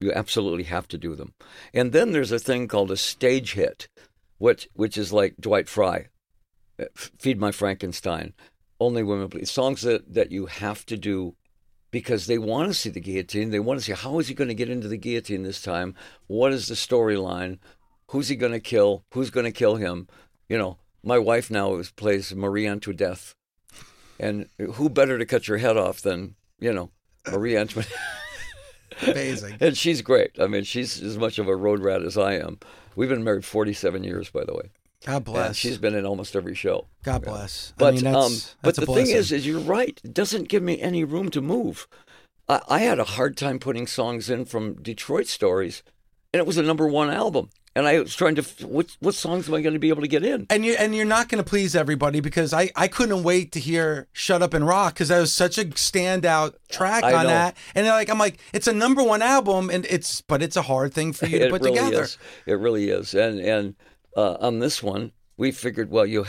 You 0.00 0.12
absolutely 0.12 0.64
have 0.64 0.88
to 0.88 0.98
do 0.98 1.14
them. 1.14 1.34
And 1.72 1.92
then 1.92 2.12
there's 2.12 2.32
a 2.32 2.38
thing 2.38 2.66
called 2.66 2.90
a 2.90 2.96
stage 2.96 3.52
hit, 3.54 3.88
which 4.38 4.68
which 4.74 4.98
is 4.98 5.12
like 5.12 5.36
Dwight 5.40 5.68
Fry, 5.68 6.08
uh, 6.80 6.86
Feed 6.94 7.38
My 7.38 7.52
Frankenstein, 7.52 8.34
Only 8.80 9.02
Women 9.04 9.28
Bleed. 9.28 9.48
Songs 9.48 9.82
that, 9.82 10.12
that 10.12 10.32
you 10.32 10.46
have 10.46 10.84
to 10.86 10.96
do 10.96 11.36
because 11.92 12.26
they 12.26 12.38
want 12.38 12.68
to 12.68 12.74
see 12.74 12.90
the 12.90 13.00
guillotine. 13.00 13.50
They 13.50 13.60
want 13.60 13.78
to 13.78 13.84
see 13.84 13.92
how 13.92 14.18
is 14.18 14.26
he 14.26 14.34
going 14.34 14.48
to 14.48 14.54
get 14.54 14.70
into 14.70 14.88
the 14.88 14.96
guillotine 14.96 15.42
this 15.44 15.62
time? 15.62 15.94
What 16.26 16.52
is 16.52 16.66
the 16.66 16.74
storyline? 16.74 17.58
Who's 18.08 18.28
he 18.28 18.34
going 18.36 18.52
to 18.52 18.60
kill? 18.60 19.04
Who's 19.12 19.30
going 19.30 19.46
to 19.46 19.52
kill 19.52 19.76
him? 19.76 20.08
You 20.48 20.58
know, 20.58 20.78
my 21.02 21.18
wife 21.18 21.50
now 21.50 21.74
is, 21.76 21.90
plays 21.90 22.34
Marie 22.34 22.66
Antoinette. 22.66 23.34
And 24.20 24.48
who 24.74 24.88
better 24.88 25.18
to 25.18 25.26
cut 25.26 25.48
your 25.48 25.58
head 25.58 25.76
off 25.76 26.00
than, 26.00 26.36
you 26.60 26.72
know, 26.72 26.90
Marie 27.30 27.56
Antoinette? 27.56 27.90
Amazing. 29.06 29.56
and 29.60 29.76
she's 29.76 30.02
great. 30.02 30.30
I 30.40 30.46
mean, 30.46 30.64
she's 30.64 31.02
as 31.02 31.18
much 31.18 31.38
of 31.38 31.48
a 31.48 31.56
road 31.56 31.80
rat 31.80 32.02
as 32.02 32.16
I 32.16 32.34
am. 32.34 32.58
We've 32.94 33.08
been 33.08 33.24
married 33.24 33.44
47 33.44 34.04
years, 34.04 34.30
by 34.30 34.44
the 34.44 34.54
way. 34.54 34.70
God 35.04 35.16
And 35.16 35.24
bless. 35.24 35.56
she's 35.56 35.78
been 35.78 35.94
in 35.96 36.06
almost 36.06 36.36
every 36.36 36.54
show. 36.54 36.86
God 37.02 37.22
bless. 37.24 37.72
But 37.76 37.86
I 37.86 37.90
mean, 37.92 38.04
that's, 38.04 38.16
um, 38.16 38.32
that's 38.32 38.56
but 38.62 38.76
the 38.76 38.86
blessing. 38.86 39.06
thing 39.06 39.16
is, 39.16 39.32
is 39.32 39.46
you're 39.46 39.58
right. 39.58 40.00
It 40.04 40.14
doesn't 40.14 40.48
give 40.48 40.62
me 40.62 40.80
any 40.80 41.02
room 41.02 41.30
to 41.30 41.40
move. 41.40 41.88
I, 42.48 42.60
I 42.68 42.78
had 42.80 43.00
a 43.00 43.04
hard 43.04 43.36
time 43.36 43.58
putting 43.58 43.88
songs 43.88 44.30
in 44.30 44.44
from 44.44 44.74
Detroit 44.80 45.26
Stories, 45.26 45.82
and 46.32 46.38
it 46.38 46.46
was 46.46 46.56
a 46.58 46.62
number 46.62 46.86
one 46.86 47.10
album. 47.10 47.50
And 47.74 47.86
I 47.86 48.00
was 48.00 48.14
trying 48.14 48.34
to, 48.34 48.42
what, 48.66 48.94
what 49.00 49.14
songs 49.14 49.48
am 49.48 49.54
I 49.54 49.62
going 49.62 49.72
to 49.72 49.78
be 49.78 49.88
able 49.88 50.02
to 50.02 50.08
get 50.08 50.22
in? 50.24 50.46
and 50.50 50.62
you 50.64 50.74
and 50.78 50.94
you're 50.94 51.06
not 51.06 51.28
going 51.30 51.42
to 51.42 51.48
please 51.48 51.74
everybody 51.74 52.20
because 52.20 52.52
I 52.52 52.70
I 52.76 52.86
couldn't 52.86 53.22
wait 53.22 53.52
to 53.52 53.60
hear 53.60 54.08
"Shut 54.12 54.42
Up 54.42 54.52
and 54.52 54.66
Rock" 54.66 54.92
because 54.94 55.08
that 55.08 55.20
was 55.20 55.32
such 55.32 55.56
a 55.56 55.64
standout 55.64 56.54
track 56.68 57.02
I 57.02 57.14
on 57.14 57.22
know. 57.24 57.28
that. 57.30 57.56
And 57.74 57.86
like 57.86 58.10
I'm 58.10 58.18
like, 58.18 58.38
it's 58.52 58.66
a 58.66 58.74
number 58.74 59.02
one 59.02 59.22
album, 59.22 59.70
and 59.70 59.86
it's 59.86 60.20
but 60.20 60.42
it's 60.42 60.56
a 60.56 60.62
hard 60.62 60.92
thing 60.92 61.14
for 61.14 61.24
you 61.26 61.38
to 61.38 61.46
it 61.46 61.50
put 61.50 61.62
really 61.62 61.76
together. 61.78 62.02
is. 62.02 62.18
It 62.46 62.58
really 62.58 62.90
is. 62.90 63.14
And 63.14 63.40
and 63.40 63.74
uh, 64.16 64.34
on 64.34 64.58
this 64.58 64.82
one, 64.82 65.12
we 65.38 65.50
figured, 65.50 65.90
well, 65.90 66.04
you 66.04 66.26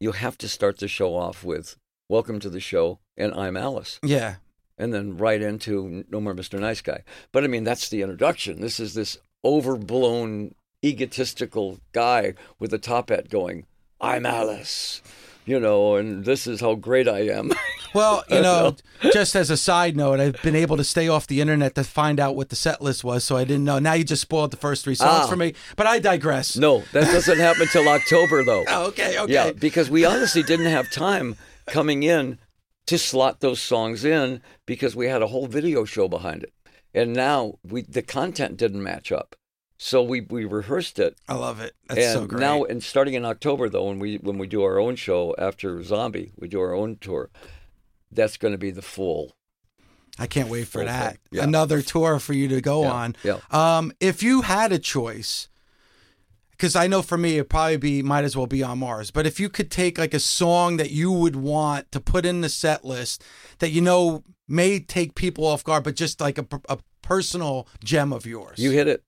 you 0.00 0.12
have 0.12 0.38
to 0.38 0.48
start 0.48 0.78
the 0.78 0.88
show 0.88 1.14
off 1.16 1.44
with 1.44 1.76
"Welcome 2.08 2.40
to 2.40 2.48
the 2.48 2.60
Show" 2.60 3.00
and 3.16 3.34
"I'm 3.34 3.58
Alice." 3.58 3.98
Yeah, 4.02 4.36
and 4.78 4.94
then 4.94 5.18
right 5.18 5.42
into 5.42 6.04
No 6.08 6.20
More 6.20 6.34
Mr. 6.34 6.58
Nice 6.58 6.80
Guy. 6.80 7.02
But 7.30 7.44
I 7.44 7.46
mean, 7.48 7.64
that's 7.64 7.90
the 7.90 8.00
introduction. 8.00 8.62
This 8.62 8.80
is 8.80 8.94
this 8.94 9.18
overblown, 9.44 10.54
egotistical 10.84 11.78
guy 11.92 12.34
with 12.58 12.72
a 12.74 12.78
top 12.78 13.10
hat 13.10 13.28
going, 13.28 13.66
I'm 14.00 14.26
Alice. 14.26 15.02
you 15.44 15.60
know, 15.60 15.94
and 15.96 16.24
this 16.24 16.46
is 16.46 16.60
how 16.60 16.74
great 16.74 17.08
I 17.08 17.20
am. 17.28 17.52
Well, 17.94 18.24
you 18.28 18.42
know, 18.42 18.76
just 19.10 19.34
as 19.34 19.48
a 19.48 19.56
side 19.56 19.96
note, 19.96 20.20
I've 20.20 20.42
been 20.42 20.56
able 20.56 20.76
to 20.76 20.84
stay 20.84 21.08
off 21.08 21.26
the 21.28 21.40
internet 21.40 21.74
to 21.76 21.84
find 21.84 22.20
out 22.20 22.36
what 22.36 22.50
the 22.50 22.56
set 22.56 22.82
list 22.82 23.04
was, 23.04 23.24
so 23.24 23.38
I 23.38 23.44
didn't 23.44 23.64
know. 23.64 23.78
Now 23.78 23.94
you 23.94 24.04
just 24.04 24.20
spoiled 24.20 24.50
the 24.50 24.58
first 24.58 24.84
three 24.84 24.96
songs 24.96 25.22
Ah. 25.24 25.26
for 25.26 25.36
me, 25.36 25.54
but 25.76 25.86
I 25.86 25.98
digress. 25.98 26.56
no, 26.58 26.80
that 26.92 27.04
doesn't 27.04 27.38
happen 27.38 27.62
until 27.62 27.88
October, 27.88 28.44
though. 28.44 28.64
Oh, 28.68 28.88
okay, 28.88 29.18
okay. 29.20 29.32
Yeah, 29.32 29.52
because 29.52 29.88
we 29.88 30.04
honestly 30.04 30.42
didn't 30.42 30.66
have 30.66 30.90
time 30.90 31.36
coming 31.68 32.02
in 32.02 32.38
to 32.88 32.98
slot 32.98 33.40
those 33.40 33.62
songs 33.62 34.04
in 34.04 34.42
because 34.66 34.94
we 34.94 35.06
had 35.06 35.22
a 35.22 35.28
whole 35.28 35.46
video 35.46 35.86
show 35.86 36.06
behind 36.06 36.42
it. 36.42 36.52
And 36.96 37.12
now 37.12 37.58
we 37.62 37.82
the 37.82 38.02
content 38.02 38.56
didn't 38.56 38.82
match 38.82 39.12
up. 39.12 39.36
So 39.78 40.02
we, 40.02 40.22
we 40.22 40.46
rehearsed 40.46 40.98
it. 40.98 41.18
I 41.28 41.34
love 41.34 41.60
it. 41.60 41.74
That's 41.86 42.00
and 42.00 42.12
so 42.14 42.26
great. 42.26 42.40
now 42.40 42.64
and 42.64 42.82
starting 42.82 43.12
in 43.12 43.26
October 43.26 43.68
though, 43.68 43.84
when 43.88 43.98
we 43.98 44.16
when 44.16 44.38
we 44.38 44.46
do 44.46 44.62
our 44.62 44.80
own 44.80 44.96
show 44.96 45.34
after 45.38 45.82
Zombie, 45.82 46.32
we 46.38 46.48
do 46.48 46.58
our 46.60 46.74
own 46.74 46.96
tour, 46.96 47.28
that's 48.10 48.36
gonna 48.38 48.56
be 48.58 48.70
the 48.70 48.82
full 48.82 49.36
I 50.18 50.26
can't 50.26 50.48
wait 50.48 50.66
for 50.68 50.82
that. 50.82 51.18
yeah. 51.30 51.42
Another 51.42 51.82
tour 51.82 52.18
for 52.18 52.32
you 52.32 52.48
to 52.48 52.62
go 52.62 52.82
Yeah, 52.84 52.90
on. 52.90 53.16
yeah. 53.22 53.38
Um, 53.50 53.92
if 54.00 54.22
you 54.22 54.40
had 54.42 54.72
a 54.72 54.78
choice, 54.78 55.48
because 56.52 56.74
I 56.74 56.86
know 56.86 57.02
for 57.02 57.18
me 57.18 57.34
it'd 57.34 57.50
probably 57.50 57.76
be 57.76 58.02
might 58.02 58.24
as 58.24 58.34
well 58.34 58.46
be 58.46 58.62
on 58.62 58.78
Mars. 58.78 59.10
But 59.10 59.26
if 59.26 59.38
you 59.38 59.50
could 59.50 59.70
take 59.70 59.98
like 59.98 60.14
a 60.14 60.18
song 60.20 60.78
that 60.78 60.90
you 60.90 61.12
would 61.12 61.36
want 61.36 61.92
to 61.92 62.00
put 62.00 62.24
in 62.24 62.40
the 62.40 62.48
set 62.48 62.82
list 62.82 63.22
that 63.58 63.72
you 63.72 63.82
know 63.82 64.24
may 64.48 64.80
take 64.80 65.14
people 65.14 65.44
off 65.44 65.62
guard, 65.64 65.84
but 65.84 65.96
just 65.96 66.18
like 66.18 66.38
a, 66.38 66.46
a 66.70 66.78
personal 67.06 67.66
gem 67.84 68.12
of 68.12 68.26
yours. 68.26 68.58
You 68.58 68.70
hit 68.72 68.88
it. 68.88 69.02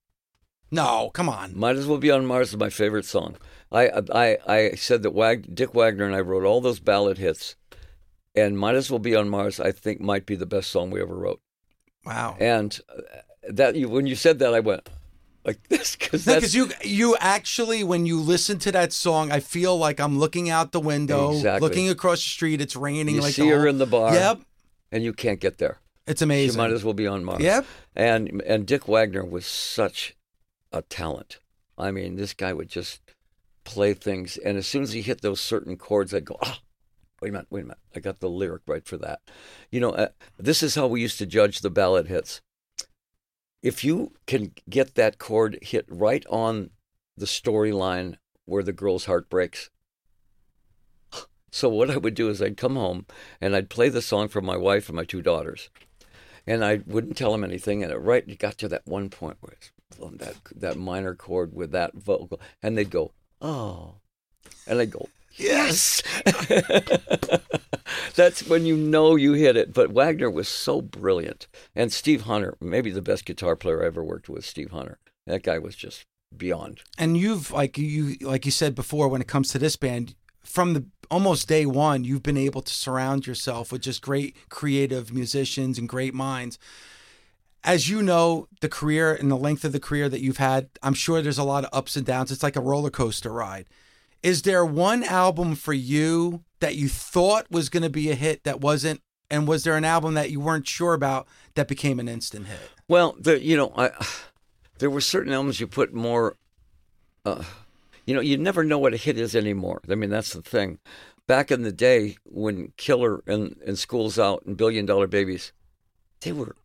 no, 0.71 1.09
come 1.13 1.27
on. 1.29 1.57
Might 1.57 1.75
as 1.75 1.85
well 1.87 1.97
be 1.97 2.11
on 2.11 2.25
Mars 2.25 2.49
is 2.49 2.57
my 2.57 2.69
favorite 2.69 3.05
song. 3.05 3.35
I 3.71 3.89
I 4.13 4.37
I 4.47 4.71
said 4.75 5.03
that 5.03 5.11
Wag, 5.11 5.53
Dick 5.53 5.73
Wagner 5.73 6.05
and 6.05 6.15
I 6.15 6.21
wrote 6.21 6.45
all 6.45 6.61
those 6.61 6.79
ballad 6.79 7.17
hits, 7.17 7.55
and 8.35 8.57
Might 8.57 8.75
as 8.75 8.89
well 8.89 8.99
be 8.99 9.15
on 9.15 9.29
Mars. 9.29 9.59
I 9.59 9.71
think 9.71 9.99
might 10.01 10.25
be 10.25 10.35
the 10.35 10.45
best 10.45 10.71
song 10.71 10.89
we 10.91 11.01
ever 11.01 11.15
wrote. 11.15 11.41
Wow. 12.05 12.37
And 12.39 12.79
uh, 12.89 13.01
that 13.49 13.75
you 13.75 13.89
when 13.89 14.05
you 14.07 14.15
said 14.15 14.39
that, 14.39 14.53
I 14.53 14.59
went 14.61 14.89
like 15.45 15.59
this 15.69 15.95
because 15.95 16.25
Because 16.25 16.55
you 16.55 16.69
you 16.83 17.15
actually 17.19 17.83
when 17.83 18.05
you 18.05 18.19
listen 18.21 18.57
to 18.59 18.71
that 18.71 18.93
song, 18.93 19.31
I 19.31 19.39
feel 19.39 19.77
like 19.77 19.99
I'm 19.99 20.17
looking 20.19 20.49
out 20.49 20.71
the 20.71 20.79
window, 20.79 21.31
Exactly. 21.33 21.67
looking 21.67 21.89
across 21.89 22.19
the 22.19 22.29
street. 22.29 22.61
It's 22.61 22.75
raining. 22.75 23.15
you 23.15 23.21
like 23.21 23.33
see 23.33 23.47
her 23.49 23.59
whole- 23.59 23.67
in 23.69 23.77
the 23.77 23.85
bar, 23.85 24.13
Yep, 24.13 24.41
and 24.91 25.03
you 25.03 25.13
can't 25.13 25.39
get 25.39 25.57
there. 25.57 25.79
It's 26.09 26.21
amazing. 26.21 26.53
She 26.53 26.57
might 26.57 26.71
as 26.71 26.83
well 26.83 26.93
be 26.93 27.07
on 27.07 27.23
Mars. 27.23 27.41
Yep. 27.41 27.65
And 27.95 28.41
and 28.45 28.65
Dick 28.65 28.87
Wagner 28.87 29.23
was 29.23 29.45
such 29.45 30.15
a 30.71 30.81
talent. 30.81 31.39
I 31.77 31.91
mean, 31.91 32.15
this 32.15 32.33
guy 32.33 32.51
would 32.51 32.69
just 32.69 33.01
play 33.63 33.93
things, 33.93 34.37
and 34.37 34.57
as 34.57 34.67
soon 34.67 34.83
as 34.83 34.93
he 34.93 35.01
hit 35.01 35.21
those 35.21 35.39
certain 35.39 35.77
chords, 35.77 36.13
I'd 36.13 36.25
go, 36.25 36.37
ah, 36.41 36.59
wait 37.21 37.29
a 37.29 37.31
minute, 37.31 37.47
wait 37.49 37.61
a 37.61 37.65
minute, 37.65 37.77
I 37.95 37.99
got 37.99 38.19
the 38.19 38.29
lyric 38.29 38.63
right 38.67 38.85
for 38.85 38.97
that. 38.97 39.21
You 39.71 39.79
know, 39.79 39.91
uh, 39.91 40.09
this 40.37 40.63
is 40.63 40.75
how 40.75 40.87
we 40.87 41.01
used 41.01 41.19
to 41.19 41.25
judge 41.25 41.61
the 41.61 41.69
ballad 41.69 42.07
hits. 42.07 42.41
If 43.61 43.83
you 43.83 44.13
can 44.25 44.53
get 44.69 44.95
that 44.95 45.19
chord 45.19 45.59
hit 45.61 45.85
right 45.87 46.25
on 46.29 46.71
the 47.15 47.25
storyline 47.25 48.15
where 48.45 48.63
the 48.63 48.73
girl's 48.73 49.05
heart 49.05 49.29
breaks. 49.29 49.69
So 51.51 51.67
what 51.67 51.89
I 51.89 51.97
would 51.97 52.13
do 52.13 52.29
is 52.29 52.43
I'd 52.43 52.57
come 52.57 52.75
home 52.75 53.07
and 53.41 53.55
I'd 53.55 53.71
play 53.71 53.89
the 53.89 54.03
song 54.03 54.27
for 54.27 54.39
my 54.39 54.55
wife 54.55 54.87
and 54.87 54.95
my 54.95 55.03
two 55.03 55.23
daughters 55.23 55.71
and 56.49 56.65
I 56.65 56.81
wouldn't 56.87 57.15
tell 57.15 57.31
them 57.31 57.43
anything. 57.43 57.83
And 57.83 57.91
it 57.91 57.97
right, 57.97 58.27
it 58.27 58.39
got 58.39 58.57
to 58.57 58.67
that 58.69 58.87
one 58.87 59.09
point 59.09 59.37
where 59.39 59.53
it's 59.53 59.71
that 60.17 60.35
that 60.55 60.77
minor 60.77 61.15
chord 61.15 61.53
with 61.53 61.71
that 61.71 61.93
vocal, 61.93 62.39
and 62.61 62.77
they'd 62.77 62.89
go, 62.89 63.11
"Oh," 63.41 63.95
and 64.67 64.79
I'd 64.79 64.91
go, 64.91 65.09
"Yes." 65.35 66.01
That's 68.15 68.47
when 68.47 68.65
you 68.65 68.75
know 68.75 69.15
you 69.15 69.33
hit 69.33 69.55
it. 69.55 69.73
But 69.73 69.91
Wagner 69.91 70.29
was 70.29 70.49
so 70.49 70.81
brilliant, 70.81 71.47
and 71.75 71.93
Steve 71.93 72.23
Hunter, 72.23 72.55
maybe 72.59 72.91
the 72.91 73.01
best 73.01 73.25
guitar 73.25 73.55
player 73.55 73.83
I 73.83 73.87
ever 73.87 74.03
worked 74.03 74.27
with. 74.27 74.43
Steve 74.43 74.71
Hunter, 74.71 74.97
that 75.27 75.43
guy 75.43 75.59
was 75.59 75.75
just 75.75 76.05
beyond. 76.35 76.81
and 76.97 77.17
you've 77.17 77.51
like 77.51 77.77
you 77.77 78.15
like 78.21 78.45
you 78.45 78.51
said 78.51 78.75
before 78.75 79.07
when 79.07 79.21
it 79.21 79.27
comes 79.27 79.49
to 79.49 79.59
this 79.59 79.75
band 79.75 80.15
from 80.43 80.73
the 80.73 80.85
almost 81.11 81.47
day 81.47 81.65
one 81.65 82.03
you've 82.03 82.23
been 82.23 82.37
able 82.37 82.61
to 82.61 82.73
surround 82.73 83.25
yourself 83.25 83.71
with 83.71 83.81
just 83.81 84.01
great 84.01 84.35
creative 84.49 85.13
musicians 85.13 85.77
and 85.77 85.89
great 85.89 86.13
minds. 86.13 86.59
As 87.63 87.89
you 87.89 88.01
know 88.01 88.47
the 88.61 88.69
career 88.69 89.13
and 89.13 89.29
the 89.29 89.35
length 89.35 89.65
of 89.65 89.71
the 89.71 89.79
career 89.79 90.07
that 90.07 90.21
you've 90.21 90.37
had 90.37 90.69
i'm 90.81 90.93
sure 90.93 91.21
there's 91.21 91.37
a 91.37 91.43
lot 91.43 91.65
of 91.65 91.69
ups 91.73 91.95
and 91.95 92.05
downs. 92.05 92.31
It's 92.31 92.43
like 92.43 92.55
a 92.55 92.61
roller 92.61 92.89
coaster 92.89 93.31
ride. 93.31 93.65
Is 94.21 94.41
there 94.41 94.65
one 94.65 95.03
album 95.03 95.55
for 95.55 95.73
you 95.73 96.43
that 96.59 96.75
you 96.75 96.89
thought 96.89 97.49
was 97.49 97.69
going 97.69 97.83
to 97.83 97.89
be 97.89 98.11
a 98.11 98.15
hit 98.15 98.43
that 98.43 98.59
wasn't? 98.59 99.01
And 99.31 99.47
was 99.47 99.63
there 99.63 99.77
an 99.77 99.85
album 99.85 100.15
that 100.15 100.31
you 100.31 100.39
weren't 100.39 100.67
sure 100.67 100.93
about 100.93 101.27
that 101.55 101.67
became 101.67 101.99
an 101.99 102.09
instant 102.09 102.47
hit? 102.47 102.59
Well, 102.87 103.15
the, 103.19 103.41
you 103.41 103.55
know, 103.55 103.71
I, 103.77 103.91
there 104.79 104.89
were 104.89 105.01
certain 105.01 105.31
albums 105.31 105.59
you 105.59 105.67
put 105.67 105.93
more. 105.93 106.35
Uh, 107.25 107.43
you 108.09 108.15
know, 108.15 108.21
you 108.21 108.37
never 108.37 108.63
know 108.63 108.79
what 108.79 108.95
a 108.95 108.97
hit 108.97 109.19
is 109.19 109.35
anymore. 109.35 109.81
I 109.87 109.93
mean, 109.93 110.09
that's 110.09 110.33
the 110.33 110.41
thing. 110.41 110.79
Back 111.27 111.51
in 111.51 111.61
the 111.61 111.71
day, 111.71 112.17
when 112.25 112.73
Killer 112.75 113.21
and, 113.27 113.55
and 113.63 113.77
Schools 113.77 114.17
Out 114.17 114.43
and 114.47 114.57
Billion 114.57 114.87
Dollar 114.87 115.05
Babies, 115.05 115.53
they 116.21 116.31
were 116.31 116.55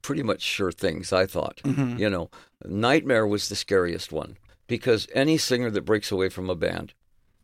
pretty 0.00 0.22
much 0.22 0.40
sure 0.40 0.72
things. 0.72 1.12
I 1.12 1.26
thought. 1.26 1.60
Mm-hmm. 1.64 1.98
You 1.98 2.08
know, 2.08 2.30
Nightmare 2.64 3.26
was 3.26 3.50
the 3.50 3.56
scariest 3.56 4.10
one 4.10 4.38
because 4.66 5.06
any 5.12 5.36
singer 5.36 5.70
that 5.70 5.82
breaks 5.82 6.10
away 6.10 6.30
from 6.30 6.48
a 6.48 6.56
band 6.56 6.94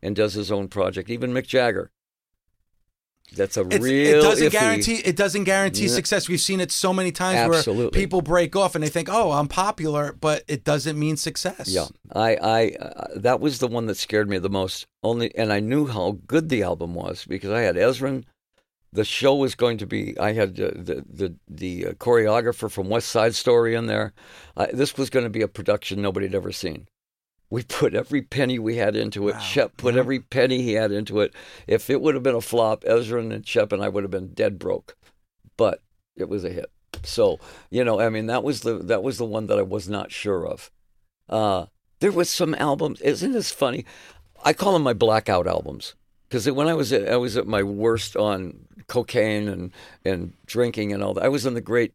and 0.01 0.17
does 0.17 0.33
his 0.33 0.51
own 0.51 0.69
project, 0.69 1.11
even 1.11 1.35
Mick 1.35 1.47
Jagger, 1.47 1.91
that's 3.37 3.57
a 3.57 3.63
It's- 3.63 3.81
real. 3.81 4.19
it 4.19 4.23
doesn't 4.23 4.49
iffy- 4.49 4.53
guarantee 4.53 4.95
it 5.05 5.17
doesn't 5.17 5.45
guarantee 5.45 5.85
Yeah. 5.87 5.95
success. 5.95 6.29
We've 6.29 6.41
seen 6.41 6.61
it 6.61 6.71
so 6.71 6.93
many 6.93 7.11
times 7.13 7.67
where 7.67 7.91
people 7.91 8.23
break 8.23 8.55
off 8.55 8.75
and 8.75 8.85
they 8.85 8.89
think, 8.89 9.09
"Oh, 9.11 9.33
I'm 9.33 9.49
popular," 9.49 10.13
but 10.21 10.45
it 10.49 10.63
doesn't 10.65 10.99
mean 10.99 11.17
success. 11.17 11.69
Yeah, 11.69 11.87
I, 12.13 12.37
I, 12.37 12.71
uh, 12.81 13.07
that 13.17 13.41
was 13.41 13.59
the 13.59 13.69
one 13.69 13.87
that 13.87 13.97
scared 13.97 14.29
me 14.29 14.39
the 14.39 14.51
most. 14.51 14.87
Only, 15.03 15.35
and 15.37 15.53
I 15.53 15.61
knew 15.61 15.87
how 15.87 16.19
good 16.27 16.49
the 16.49 16.63
album 16.63 16.95
was 16.95 17.25
because 17.25 17.51
I 17.51 17.61
had 17.63 17.77
Ezrin. 17.77 18.25
The 18.93 19.05
show 19.05 19.35
was 19.35 19.57
going 19.57 19.79
to 19.79 19.87
be. 19.87 20.17
I 20.21 20.35
had 20.35 20.51
uh, 20.61 20.71
the 20.77 21.05
the 21.13 21.35
the 21.49 21.87
uh, 21.87 21.91
choreographer 21.95 22.71
from 22.71 22.89
West 22.89 23.09
Side 23.09 23.35
Story 23.35 23.75
in 23.75 23.87
there. 23.87 24.13
This 24.73 24.97
was 24.97 25.11
going 25.11 25.25
to 25.25 25.31
be 25.31 25.43
a 25.43 25.49
production 25.49 26.01
nobody 26.01 26.27
had 26.27 26.35
ever 26.37 26.53
seen. 26.53 26.87
We 27.55 27.63
put 27.63 27.95
every 27.95 28.21
penny 28.21 28.59
we 28.59 28.79
had 28.79 28.97
into 28.97 29.29
it. 29.29 29.37
Wow. 29.37 29.41
Shep 29.41 29.77
put 29.77 29.95
every 29.95 30.19
penny 30.19 30.63
he 30.63 30.73
had 30.73 30.91
into 30.91 31.21
it. 31.21 31.33
If 31.69 31.89
it 31.89 32.01
would 32.01 32.15
have 32.15 32.25
been 32.25 32.35
a 32.35 32.41
flop, 32.41 32.83
Ezrin 32.83 33.33
and 33.33 33.47
Shep 33.47 33.71
and 33.71 33.81
I 33.81 33.89
would 33.89 34.03
have 34.03 34.11
been 34.11 34.35
dead 34.35 34.59
broke. 34.59 34.97
But 35.57 35.81
it 36.17 36.29
was 36.29 36.43
a 36.43 36.51
hit. 36.51 36.69
So 37.05 37.39
you 37.71 37.85
know, 37.85 38.01
I 38.01 38.09
mean, 38.09 38.27
that 38.27 38.43
was 38.43 38.63
the 38.63 38.79
that 38.79 39.05
was 39.05 39.19
the 39.19 39.25
one 39.25 39.47
that 39.47 39.61
I 39.61 39.63
was 39.63 39.89
not 39.89 40.11
sure 40.11 40.45
of. 40.45 40.73
Uh, 41.29 41.67
there 42.01 42.11
was 42.11 42.29
some 42.29 42.57
albums. 42.57 43.01
Isn't 43.03 43.31
this 43.31 43.53
funny? 43.53 43.85
I 44.45 44.53
call 44.53 44.73
them 44.73 44.83
my 44.83 44.93
blackout 44.93 45.47
albums 45.47 45.95
because 46.29 46.51
when 46.51 46.67
I 46.67 46.75
was 46.75 46.93
at, 46.93 47.09
I 47.09 47.19
was 47.19 47.37
at 47.37 47.47
my 47.47 47.63
worst 47.63 48.17
on 48.17 48.67
cocaine 48.89 49.47
and 49.47 49.71
and 50.05 50.33
drinking 50.45 50.93
and 50.93 51.05
all 51.05 51.15
that. 51.15 51.23
I 51.23 51.29
was 51.29 51.47
in 51.47 51.55
the 51.55 51.61
great 51.61 51.95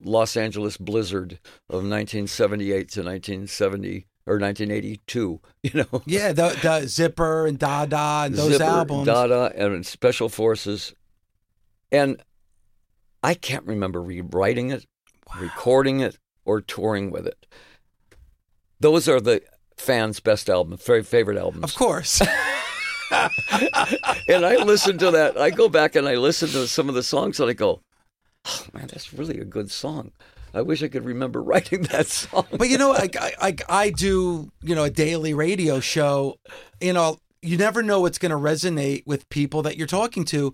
Los 0.00 0.36
Angeles 0.36 0.76
blizzard 0.76 1.40
of 1.68 1.82
1978 1.82 2.70
to 2.90 3.02
1970 3.02 4.06
or 4.30 4.38
1982. 4.38 5.40
You 5.62 5.70
know, 5.74 6.02
yeah. 6.06 6.32
The, 6.32 6.58
the 6.62 6.88
Zipper 6.88 7.46
and 7.46 7.58
Dada 7.58 8.22
and 8.24 8.34
those 8.34 8.52
Zipper, 8.52 8.64
albums. 8.64 9.06
Dada, 9.06 9.52
and 9.54 9.84
Special 9.84 10.30
Forces, 10.30 10.94
and 11.92 12.22
I 13.22 13.34
can't 13.34 13.66
remember 13.66 14.02
rewriting 14.02 14.70
it, 14.70 14.86
recording 15.38 16.00
it, 16.00 16.16
or 16.46 16.62
touring 16.62 17.10
with 17.10 17.26
it. 17.26 17.46
Those 18.80 19.06
are 19.06 19.20
the 19.20 19.42
fans' 19.76 20.20
best 20.20 20.48
albums, 20.48 20.82
very 20.82 21.02
favorite 21.02 21.36
albums. 21.36 21.64
Of 21.64 21.74
course. 21.74 22.22
and 23.10 24.46
I 24.46 24.56
listen 24.64 24.96
to 24.98 25.10
that. 25.10 25.36
I 25.36 25.50
go 25.50 25.68
back 25.68 25.94
and 25.96 26.08
I 26.08 26.14
listen 26.14 26.48
to 26.50 26.66
some 26.66 26.88
of 26.88 26.94
the 26.94 27.02
songs 27.02 27.40
and 27.40 27.50
I 27.50 27.52
go, 27.52 27.82
oh, 28.46 28.64
man, 28.72 28.86
that's 28.86 29.12
really 29.12 29.38
a 29.40 29.44
good 29.44 29.70
song. 29.70 30.12
I 30.52 30.62
wish 30.62 30.82
I 30.82 30.88
could 30.88 31.04
remember 31.04 31.42
writing 31.50 31.82
that 31.82 32.06
song. 32.06 32.46
but 32.50 32.68
you 32.68 32.78
know, 32.78 32.92
I, 32.92 33.08
I, 33.40 33.56
I 33.68 33.90
do, 33.90 34.50
you 34.62 34.74
know, 34.74 34.84
a 34.84 34.90
daily 34.90 35.34
radio 35.34 35.80
show. 35.80 36.36
You 36.80 36.92
know, 36.92 37.18
you 37.42 37.56
never 37.56 37.82
know 37.82 38.00
what's 38.00 38.18
going 38.18 38.30
to 38.30 38.36
resonate 38.36 39.06
with 39.06 39.28
people 39.30 39.62
that 39.62 39.76
you're 39.76 39.86
talking 39.86 40.24
to. 40.26 40.52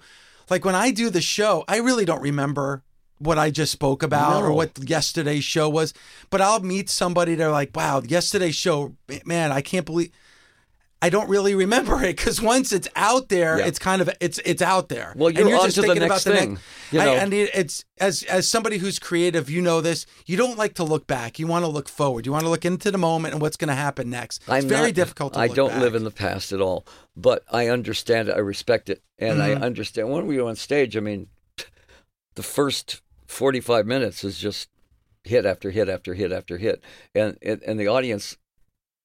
Like 0.49 0.65
when 0.65 0.75
I 0.75 0.91
do 0.91 1.11
the 1.11 1.21
show, 1.21 1.65
I 1.67 1.79
really 1.79 2.05
don't 2.05 2.23
remember 2.23 2.85
what 3.19 3.38
I 3.38 3.50
just 3.50 3.73
spoke 3.73 4.03
about 4.03 4.43
or 4.43 4.53
what 4.53 4.79
yesterday's 4.88 5.45
show 5.45 5.69
was. 5.69 5.95
But 6.31 6.41
I'll 6.41 6.61
meet 6.61 6.91
somebody. 6.91 7.35
They're 7.35 7.50
like, 7.50 7.75
"Wow, 7.75 8.03
yesterday's 8.03 8.55
show, 8.55 8.95
man, 9.25 9.53
I 9.53 9.61
can't 9.61 9.87
believe." 9.87 10.11
I 11.03 11.11
don't 11.11 11.29
really 11.29 11.55
remember 11.55 12.03
it 12.03 12.17
because 12.17 12.41
once 12.41 12.73
it's 12.73 12.88
out 12.97 13.29
there, 13.29 13.59
Yeah. 13.59 13.67
it's 13.67 13.79
kind 13.79 14.00
of 14.00 14.09
it's 14.21 14.38
it's 14.45 14.62
out 14.62 14.88
there. 14.88 15.12
Well, 15.15 15.29
And 15.29 15.37
you're 15.49 15.65
just 15.65 15.76
thinking 15.76 16.00
next 16.00 16.25
about 16.26 16.35
the 16.35 16.41
thing, 16.41 16.50
next. 16.55 16.65
you 16.93 17.00
I, 17.00 17.05
know. 17.05 17.15
and 17.17 17.35
it- 17.35 17.50
it's 17.55 17.85
as 17.99 18.23
as 18.25 18.49
somebody 18.49 18.79
who's 18.79 18.99
creative, 18.99 19.50
you 19.50 19.61
know 19.61 19.81
this. 19.83 20.07
You 20.25 20.37
don't 20.38 20.57
like 20.57 20.73
to 20.75 20.85
look 20.85 21.07
back. 21.07 21.38
You 21.38 21.47
want 21.47 21.65
to 21.65 21.71
look 21.71 21.88
forward. 21.88 22.25
You 22.25 22.33
want 22.33 22.45
to 22.45 22.50
look 22.50 22.65
into 22.65 22.91
the 22.91 22.99
moment 22.99 23.35
and 23.35 23.43
what's 23.43 23.59
going 23.59 23.69
to 23.69 23.75
happen 23.75 24.09
next. 24.09 24.38
It's 24.38 24.49
I'm 24.49 24.67
very 24.69 24.87
not- 24.88 24.95
difficult. 24.95 25.33
to 25.35 25.38
I 25.41 25.49
don't 25.49 25.69
back. 25.71 25.81
live 25.83 25.95
in 25.95 26.05
the 26.05 26.11
past 26.11 26.50
at 26.53 26.61
all, 26.62 26.87
but 27.15 27.43
I 27.53 27.69
understand 27.69 28.29
it. 28.31 28.33
I 28.35 28.38
respect 28.38 28.88
it, 28.88 29.03
and 29.19 29.38
Mm-hmm. 29.38 29.62
I 29.62 29.67
understand 29.67 30.11
when 30.11 30.26
we 30.26 30.41
were 30.41 30.49
on 30.49 30.57
stage. 30.57 30.97
I 30.97 31.00
mean, 31.00 31.29
the 32.37 32.43
first 32.43 33.03
forty-five 33.26 33.87
minutes 33.87 34.25
is 34.25 34.38
just 34.38 34.69
hit 35.25 35.45
after 35.45 35.71
hit 35.71 35.88
after 35.88 36.15
hit 36.15 36.33
after 36.33 36.57
hit, 36.57 36.83
and 37.15 37.37
and, 37.43 37.62
and 37.65 37.79
the 37.79 37.87
audience 37.88 38.37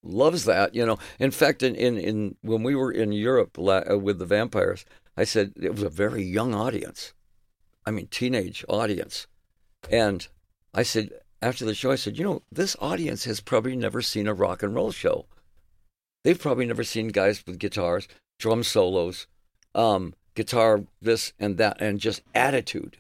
loves 0.04 0.46
that. 0.46 0.76
You 0.76 0.86
know, 0.86 1.00
in 1.20 1.32
fact, 1.32 1.64
in 1.64 1.76
in, 1.76 1.98
in 1.98 2.36
when 2.42 2.64
we 2.64 2.76
were 2.76 2.92
in 2.92 3.12
Europe 3.12 3.58
uh, 3.58 3.98
with 3.98 4.20
the 4.20 4.26
vampires, 4.26 4.86
I 5.18 5.24
said 5.24 5.54
it 5.56 5.74
was 5.74 5.84
a 5.84 5.90
very 5.90 6.24
young 6.24 6.54
audience. 6.54 7.14
I 7.86 7.92
mean, 7.92 8.08
teenage 8.08 8.64
audience, 8.70 9.28
and 9.90 10.28
I 10.74 10.84
said 10.84 11.12
after 11.42 11.66
the 11.66 11.74
show, 11.74 11.92
I 11.92 11.96
said, 11.96 12.18
you 12.18 12.24
know, 12.24 12.44
this 12.52 12.76
audience 12.80 13.24
has 13.26 13.40
probably 13.40 13.76
never 13.76 14.02
seen 14.02 14.28
a 14.28 14.34
rock 14.34 14.62
and 14.62 14.76
roll 14.76 14.92
show 14.92 15.26
they've 16.24 16.40
probably 16.40 16.66
never 16.66 16.84
seen 16.84 17.10
guys 17.10 17.44
with 17.46 17.60
guitars, 17.60 18.08
drum 18.40 18.64
solos, 18.64 19.28
um, 19.76 20.14
guitar 20.36 20.84
this 21.02 21.34
and 21.40 21.58
that, 21.58 21.82
and 21.82 22.00
just 22.00 22.22
attitude, 22.34 22.98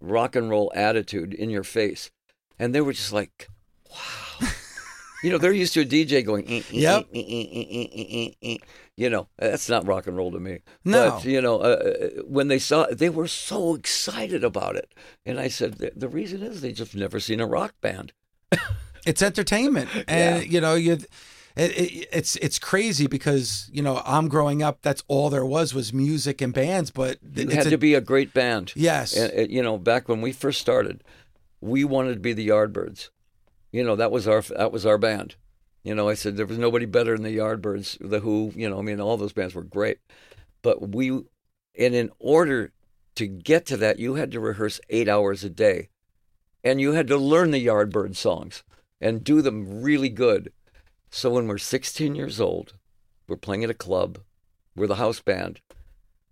rock 0.00 0.36
and 0.36 0.50
roll 0.50 0.72
attitude 0.74 1.34
in 1.34 1.50
your 1.50 1.64
face. 1.64 2.10
And 2.58 2.74
they 2.74 2.80
were 2.80 2.92
just 2.92 3.12
like, 3.12 3.48
wow. 3.90 4.25
You 5.26 5.32
know, 5.32 5.38
they're 5.38 5.52
used 5.52 5.74
to 5.74 5.80
a 5.80 5.84
DJ 5.84 6.24
going, 6.24 6.44
"Eh, 6.48 6.58
eh, 6.58 6.62
Yep. 6.70 7.06
eh, 7.14 7.18
eh, 7.18 7.46
eh, 7.58 7.66
eh, 7.80 7.86
eh, 8.00 8.28
eh, 8.42 8.52
eh." 8.52 8.56
you 8.96 9.10
know, 9.10 9.28
that's 9.38 9.68
not 9.68 9.86
rock 9.86 10.06
and 10.06 10.16
roll 10.16 10.30
to 10.32 10.38
me. 10.40 10.60
No. 10.84 11.10
But, 11.10 11.24
you 11.24 11.40
know, 11.42 11.56
uh, 11.60 12.08
when 12.26 12.48
they 12.48 12.58
saw 12.58 12.86
they 12.86 13.10
were 13.10 13.28
so 13.28 13.74
excited 13.74 14.42
about 14.44 14.76
it. 14.76 14.88
And 15.26 15.38
I 15.38 15.48
said, 15.48 15.74
the, 15.74 15.92
the 15.94 16.08
reason 16.08 16.42
is 16.42 16.60
they 16.60 16.72
just 16.72 16.94
never 16.94 17.18
seen 17.20 17.40
a 17.40 17.46
rock 17.46 17.74
band. 17.80 18.12
it's 19.06 19.22
entertainment 19.22 19.88
and 20.08 20.50
you 20.52 20.60
know 20.60 20.74
you 20.74 20.92
it, 20.94 21.70
it, 21.82 22.08
it's 22.12 22.36
it's 22.36 22.58
crazy 22.58 23.06
because 23.06 23.68
you 23.72 23.82
know 23.82 24.02
I'm 24.04 24.28
growing 24.28 24.62
up 24.62 24.82
that's 24.82 25.02
all 25.08 25.30
there 25.30 25.44
was 25.46 25.74
was 25.74 25.92
music 25.92 26.40
and 26.42 26.52
bands 26.52 26.90
but 26.90 27.18
it's 27.34 27.54
had 27.54 27.66
a- 27.66 27.70
to 27.70 27.78
be 27.78 27.94
a 27.94 28.00
great 28.00 28.32
band. 28.34 28.72
yes 28.76 29.16
And, 29.16 29.32
uh, 29.38 29.42
you 29.56 29.62
know, 29.62 29.78
back 29.78 30.08
when 30.08 30.20
we 30.22 30.32
first 30.32 30.60
started, 30.60 31.02
we 31.60 31.84
wanted 31.84 32.14
to 32.14 32.20
be 32.20 32.32
the 32.34 32.48
Yardbirds. 32.48 33.10
You 33.76 33.84
know, 33.84 33.96
that 33.96 34.10
was 34.10 34.26
our 34.26 34.40
that 34.40 34.72
was 34.72 34.86
our 34.86 34.96
band. 34.96 35.36
You 35.84 35.94
know, 35.94 36.08
I 36.08 36.14
said 36.14 36.38
there 36.38 36.46
was 36.46 36.56
nobody 36.56 36.86
better 36.86 37.14
than 37.14 37.24
the 37.24 37.36
Yardbirds, 37.36 37.98
the 38.00 38.20
Who. 38.20 38.50
You 38.56 38.70
know, 38.70 38.78
I 38.78 38.80
mean, 38.80 39.02
all 39.02 39.18
those 39.18 39.34
bands 39.34 39.54
were 39.54 39.62
great, 39.62 39.98
but 40.62 40.94
we, 40.94 41.10
and 41.10 41.94
in 41.94 42.10
order 42.18 42.72
to 43.16 43.26
get 43.26 43.66
to 43.66 43.76
that, 43.76 43.98
you 43.98 44.14
had 44.14 44.32
to 44.32 44.40
rehearse 44.40 44.80
eight 44.88 45.10
hours 45.10 45.44
a 45.44 45.50
day, 45.50 45.90
and 46.64 46.80
you 46.80 46.92
had 46.92 47.06
to 47.08 47.18
learn 47.18 47.50
the 47.50 47.66
Yardbird 47.66 48.16
songs 48.16 48.64
and 48.98 49.22
do 49.22 49.42
them 49.42 49.82
really 49.82 50.08
good. 50.08 50.54
So 51.10 51.32
when 51.32 51.46
we're 51.46 51.58
16 51.58 52.14
years 52.14 52.40
old, 52.40 52.72
we're 53.28 53.36
playing 53.36 53.62
at 53.62 53.68
a 53.68 53.74
club, 53.74 54.20
we're 54.74 54.86
the 54.86 54.94
house 54.94 55.20
band, 55.20 55.60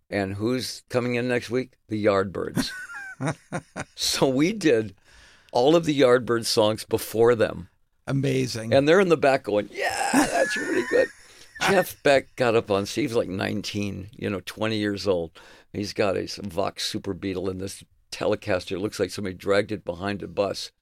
and 0.09 0.37
who's 0.37 0.83
coming 0.89 1.17
in 1.17 1.29
next 1.29 1.51
week? 1.51 1.75
The 1.89 2.03
Yardbirds. 2.03 2.71
so 3.95 4.29
we 4.29 4.55
did 4.55 4.95
all 5.55 5.77
of 5.77 5.85
the 5.85 5.99
Yardbirds 5.99 6.47
songs 6.47 6.85
before 6.85 7.35
them. 7.35 7.69
amazing 8.07 8.75
And 8.75 8.87
they're 8.87 9.01
in 9.01 9.09
the 9.09 9.17
back 9.17 9.45
going, 9.45 9.71
yeah, 9.73 10.11
that's 10.13 10.57
really 10.57 10.85
good. 10.91 11.09
Jeff 11.63 12.03
Beck 12.03 12.35
got 12.37 12.57
up 12.57 12.71
on 12.71 12.85
stage. 12.85 13.03
He 13.03 13.07
was 13.07 13.17
like 13.17 13.29
19, 13.29 14.11
you 14.13 14.29
know, 14.29 14.43
20 14.45 14.77
years 14.77 15.07
old. 15.07 15.31
He's 15.73 15.93
got 15.93 16.17
a 16.17 16.29
Vox 16.43 16.85
Super 16.85 17.15
Beetle 17.15 17.49
in 17.49 17.59
this 17.59 17.85
Telecaster. 18.13 18.73
It 18.73 18.81
looks 18.81 19.01
like 19.01 19.11
somebody 19.11 19.35
dragged 19.35 19.73
it 19.73 19.85
behind 19.85 20.23
a 20.23 20.29
bus. 20.29 20.73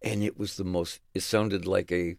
And 0.00 0.22
it 0.22 0.38
was 0.38 0.56
the 0.56 0.64
most, 0.64 1.00
it 1.12 1.22
sounded 1.22 1.66
like 1.66 1.90
a 1.90 2.16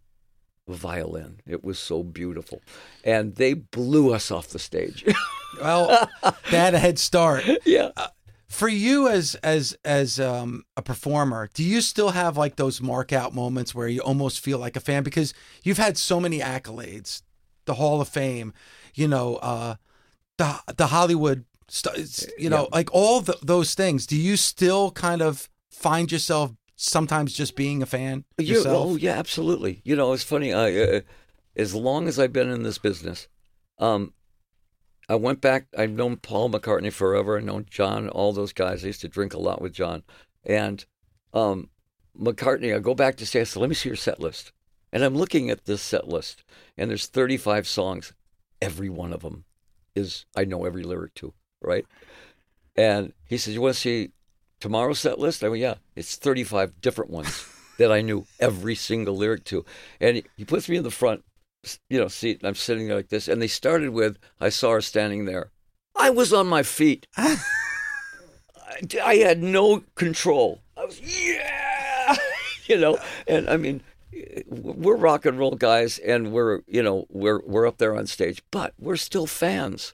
violin. 0.67 1.39
It 1.47 1.63
was 1.63 1.79
so 1.79 2.03
beautiful. 2.03 2.61
And 3.03 3.35
they 3.35 3.53
blew 3.53 4.13
us 4.13 4.29
off 4.29 4.49
the 4.49 4.59
stage. 4.59 5.05
well 5.61 6.09
they 6.51 6.57
had 6.57 6.73
a 6.73 6.79
head 6.79 6.99
start 6.99 7.45
yeah. 7.65 7.89
Uh, 7.95 8.07
for 8.47 8.67
you 8.67 9.07
as 9.07 9.35
as 9.35 9.77
as 9.83 10.19
um, 10.19 10.63
a 10.77 10.81
performer 10.81 11.49
do 11.53 11.63
you 11.63 11.81
still 11.81 12.09
have 12.09 12.37
like 12.37 12.55
those 12.55 12.81
mark 12.81 13.11
out 13.11 13.33
moments 13.33 13.73
where 13.73 13.87
you 13.87 14.01
almost 14.01 14.39
feel 14.39 14.59
like 14.59 14.75
a 14.75 14.79
fan 14.79 15.03
because 15.03 15.33
you've 15.63 15.77
had 15.77 15.97
so 15.97 16.19
many 16.19 16.39
accolades 16.39 17.21
the 17.65 17.75
hall 17.75 18.01
of 18.01 18.07
fame 18.07 18.53
you 18.93 19.07
know 19.07 19.37
uh 19.37 19.75
the 20.37 20.59
the 20.77 20.87
hollywood 20.87 21.45
st- 21.67 22.25
you 22.37 22.49
know 22.49 22.67
like 22.71 22.89
all 22.93 23.21
the, 23.21 23.35
those 23.41 23.73
things 23.73 24.05
do 24.05 24.15
you 24.15 24.37
still 24.37 24.91
kind 24.91 25.21
of 25.21 25.49
find 25.71 26.11
yourself 26.11 26.51
sometimes 26.75 27.33
just 27.33 27.55
being 27.55 27.81
a 27.81 27.85
fan 27.85 28.25
You, 28.37 28.55
yourself 28.55 28.87
oh 28.87 28.95
yeah, 28.97 29.13
absolutely. 29.13 29.81
You 29.83 29.95
know, 29.95 30.11
it's 30.13 30.23
funny. 30.23 30.53
I, 30.53 30.75
uh, 30.75 31.01
as 31.55 31.73
long 31.73 32.07
as 32.07 32.19
I've 32.19 32.33
been 32.33 32.49
in 32.49 32.63
this 32.63 32.77
business, 32.77 33.27
um, 33.79 34.13
I 35.07 35.15
went 35.15 35.41
back. 35.41 35.67
I've 35.77 35.91
known 35.91 36.17
Paul 36.17 36.49
McCartney 36.49 36.91
forever. 36.91 37.37
I've 37.37 37.43
known 37.43 37.65
John, 37.69 38.09
all 38.09 38.33
those 38.33 38.53
guys. 38.53 38.83
I 38.83 38.87
used 38.87 39.01
to 39.01 39.07
drink 39.07 39.33
a 39.33 39.39
lot 39.39 39.61
with 39.61 39.73
John, 39.73 40.03
and 40.43 40.83
um, 41.33 41.69
McCartney. 42.19 42.75
I 42.75 42.79
go 42.79 42.95
back 42.95 43.15
to 43.17 43.25
say, 43.25 43.41
I 43.41 43.43
said, 43.43 43.59
"Let 43.59 43.69
me 43.69 43.75
see 43.75 43.89
your 43.89 43.95
set 43.95 44.19
list," 44.19 44.51
and 44.91 45.03
I'm 45.03 45.15
looking 45.15 45.49
at 45.49 45.65
this 45.65 45.81
set 45.81 46.07
list, 46.07 46.43
and 46.77 46.89
there's 46.89 47.07
35 47.07 47.67
songs. 47.67 48.13
Every 48.61 48.89
one 48.89 49.13
of 49.13 49.21
them 49.21 49.45
is 49.95 50.25
I 50.35 50.45
know 50.45 50.65
every 50.65 50.83
lyric 50.83 51.13
to, 51.15 51.33
right? 51.61 51.85
And 52.75 53.13
he 53.25 53.37
says, 53.37 53.53
"You 53.53 53.61
want 53.61 53.75
to 53.75 53.79
see 53.79 54.11
tomorrow's 54.59 54.99
set 54.99 55.19
list?" 55.19 55.43
I 55.43 55.49
went, 55.49 55.61
"Yeah, 55.61 55.75
it's 55.95 56.15
35 56.15 56.81
different 56.81 57.11
ones 57.11 57.47
that 57.77 57.91
I 57.91 58.01
knew 58.01 58.25
every 58.39 58.75
single 58.75 59.15
lyric 59.15 59.43
to." 59.45 59.65
And 59.99 60.17
he, 60.17 60.23
he 60.37 60.45
puts 60.45 60.67
me 60.67 60.77
in 60.77 60.83
the 60.83 60.91
front, 60.91 61.23
you 61.89 61.99
know, 61.99 62.07
seat. 62.07 62.39
And 62.39 62.47
I'm 62.47 62.55
sitting 62.55 62.87
there 62.87 62.97
like 62.97 63.09
this, 63.09 63.27
and 63.27 63.41
they 63.41 63.47
started 63.47 63.89
with, 63.89 64.17
"I 64.39 64.49
saw 64.49 64.71
her 64.71 64.81
standing 64.81 65.25
there." 65.25 65.51
I 65.95 66.09
was 66.09 66.33
on 66.33 66.47
my 66.47 66.63
feet. 66.63 67.07
I, 67.17 67.37
I 69.03 69.15
had 69.15 69.41
no 69.41 69.83
control. 69.95 70.61
I 70.77 70.85
was, 70.85 70.99
yeah, 70.99 72.15
you 72.65 72.77
know, 72.77 72.97
and 73.27 73.49
I 73.49 73.57
mean. 73.57 73.81
We're 74.47 74.95
rock 74.95 75.25
and 75.25 75.37
roll 75.37 75.55
guys, 75.55 75.99
and 75.99 76.31
we're 76.31 76.61
you 76.67 76.81
know 76.81 77.05
we're 77.09 77.41
we're 77.45 77.67
up 77.67 77.79
there 77.79 77.97
on 77.97 78.07
stage, 78.07 78.41
but 78.49 78.73
we're 78.79 78.95
still 78.95 79.27
fans 79.27 79.93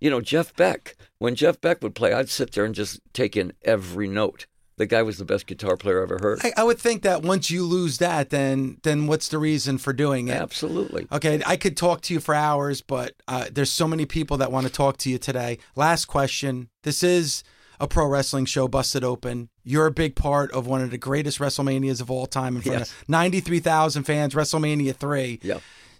you 0.00 0.10
know, 0.10 0.20
Jeff 0.20 0.54
Beck. 0.54 0.96
When 1.18 1.34
Jeff 1.34 1.60
Beck 1.60 1.82
would 1.82 1.94
play, 1.94 2.12
I'd 2.12 2.28
sit 2.28 2.52
there 2.52 2.64
and 2.64 2.74
just 2.74 3.00
take 3.12 3.36
in 3.36 3.52
every 3.62 4.08
note. 4.08 4.46
The 4.78 4.86
guy 4.86 5.02
was 5.02 5.18
the 5.18 5.24
best 5.24 5.46
guitar 5.46 5.76
player 5.76 6.00
I 6.00 6.02
ever 6.04 6.18
heard. 6.20 6.40
I, 6.42 6.52
I 6.56 6.64
would 6.64 6.78
think 6.78 7.02
that 7.02 7.22
once 7.22 7.50
you 7.50 7.64
lose 7.64 7.98
that 7.98 8.30
then 8.30 8.78
then 8.82 9.06
what's 9.06 9.28
the 9.28 9.38
reason 9.38 9.76
for 9.78 9.92
doing 9.92 10.28
it 10.28 10.40
Absolutely. 10.40 11.06
Okay, 11.12 11.42
I 11.46 11.56
could 11.56 11.76
talk 11.76 12.00
to 12.02 12.14
you 12.14 12.20
for 12.20 12.34
hours, 12.34 12.80
but 12.80 13.14
uh, 13.28 13.46
there's 13.52 13.70
so 13.70 13.86
many 13.86 14.06
people 14.06 14.36
that 14.38 14.50
want 14.50 14.66
to 14.66 14.72
talk 14.72 14.96
to 14.98 15.10
you 15.10 15.18
today. 15.18 15.58
Last 15.76 16.06
question. 16.06 16.68
This 16.84 17.02
is 17.02 17.42
a 17.80 17.86
pro 17.86 18.06
wrestling 18.06 18.44
show, 18.44 18.66
Busted 18.66 19.04
Open. 19.04 19.48
You're 19.62 19.86
a 19.86 19.92
big 19.92 20.16
part 20.16 20.50
of 20.52 20.66
one 20.66 20.80
of 20.80 20.90
the 20.90 20.98
greatest 20.98 21.38
WrestleManias 21.38 22.00
of 22.00 22.10
all 22.10 22.26
time 22.26 22.56
in 22.56 22.62
front 22.62 22.78
Yes. 22.80 22.90
of 22.90 23.08
93,000 23.08 24.02
fans, 24.04 24.34
WrestleMania 24.34 24.96
3. 24.96 25.40
Yeah. 25.42 25.58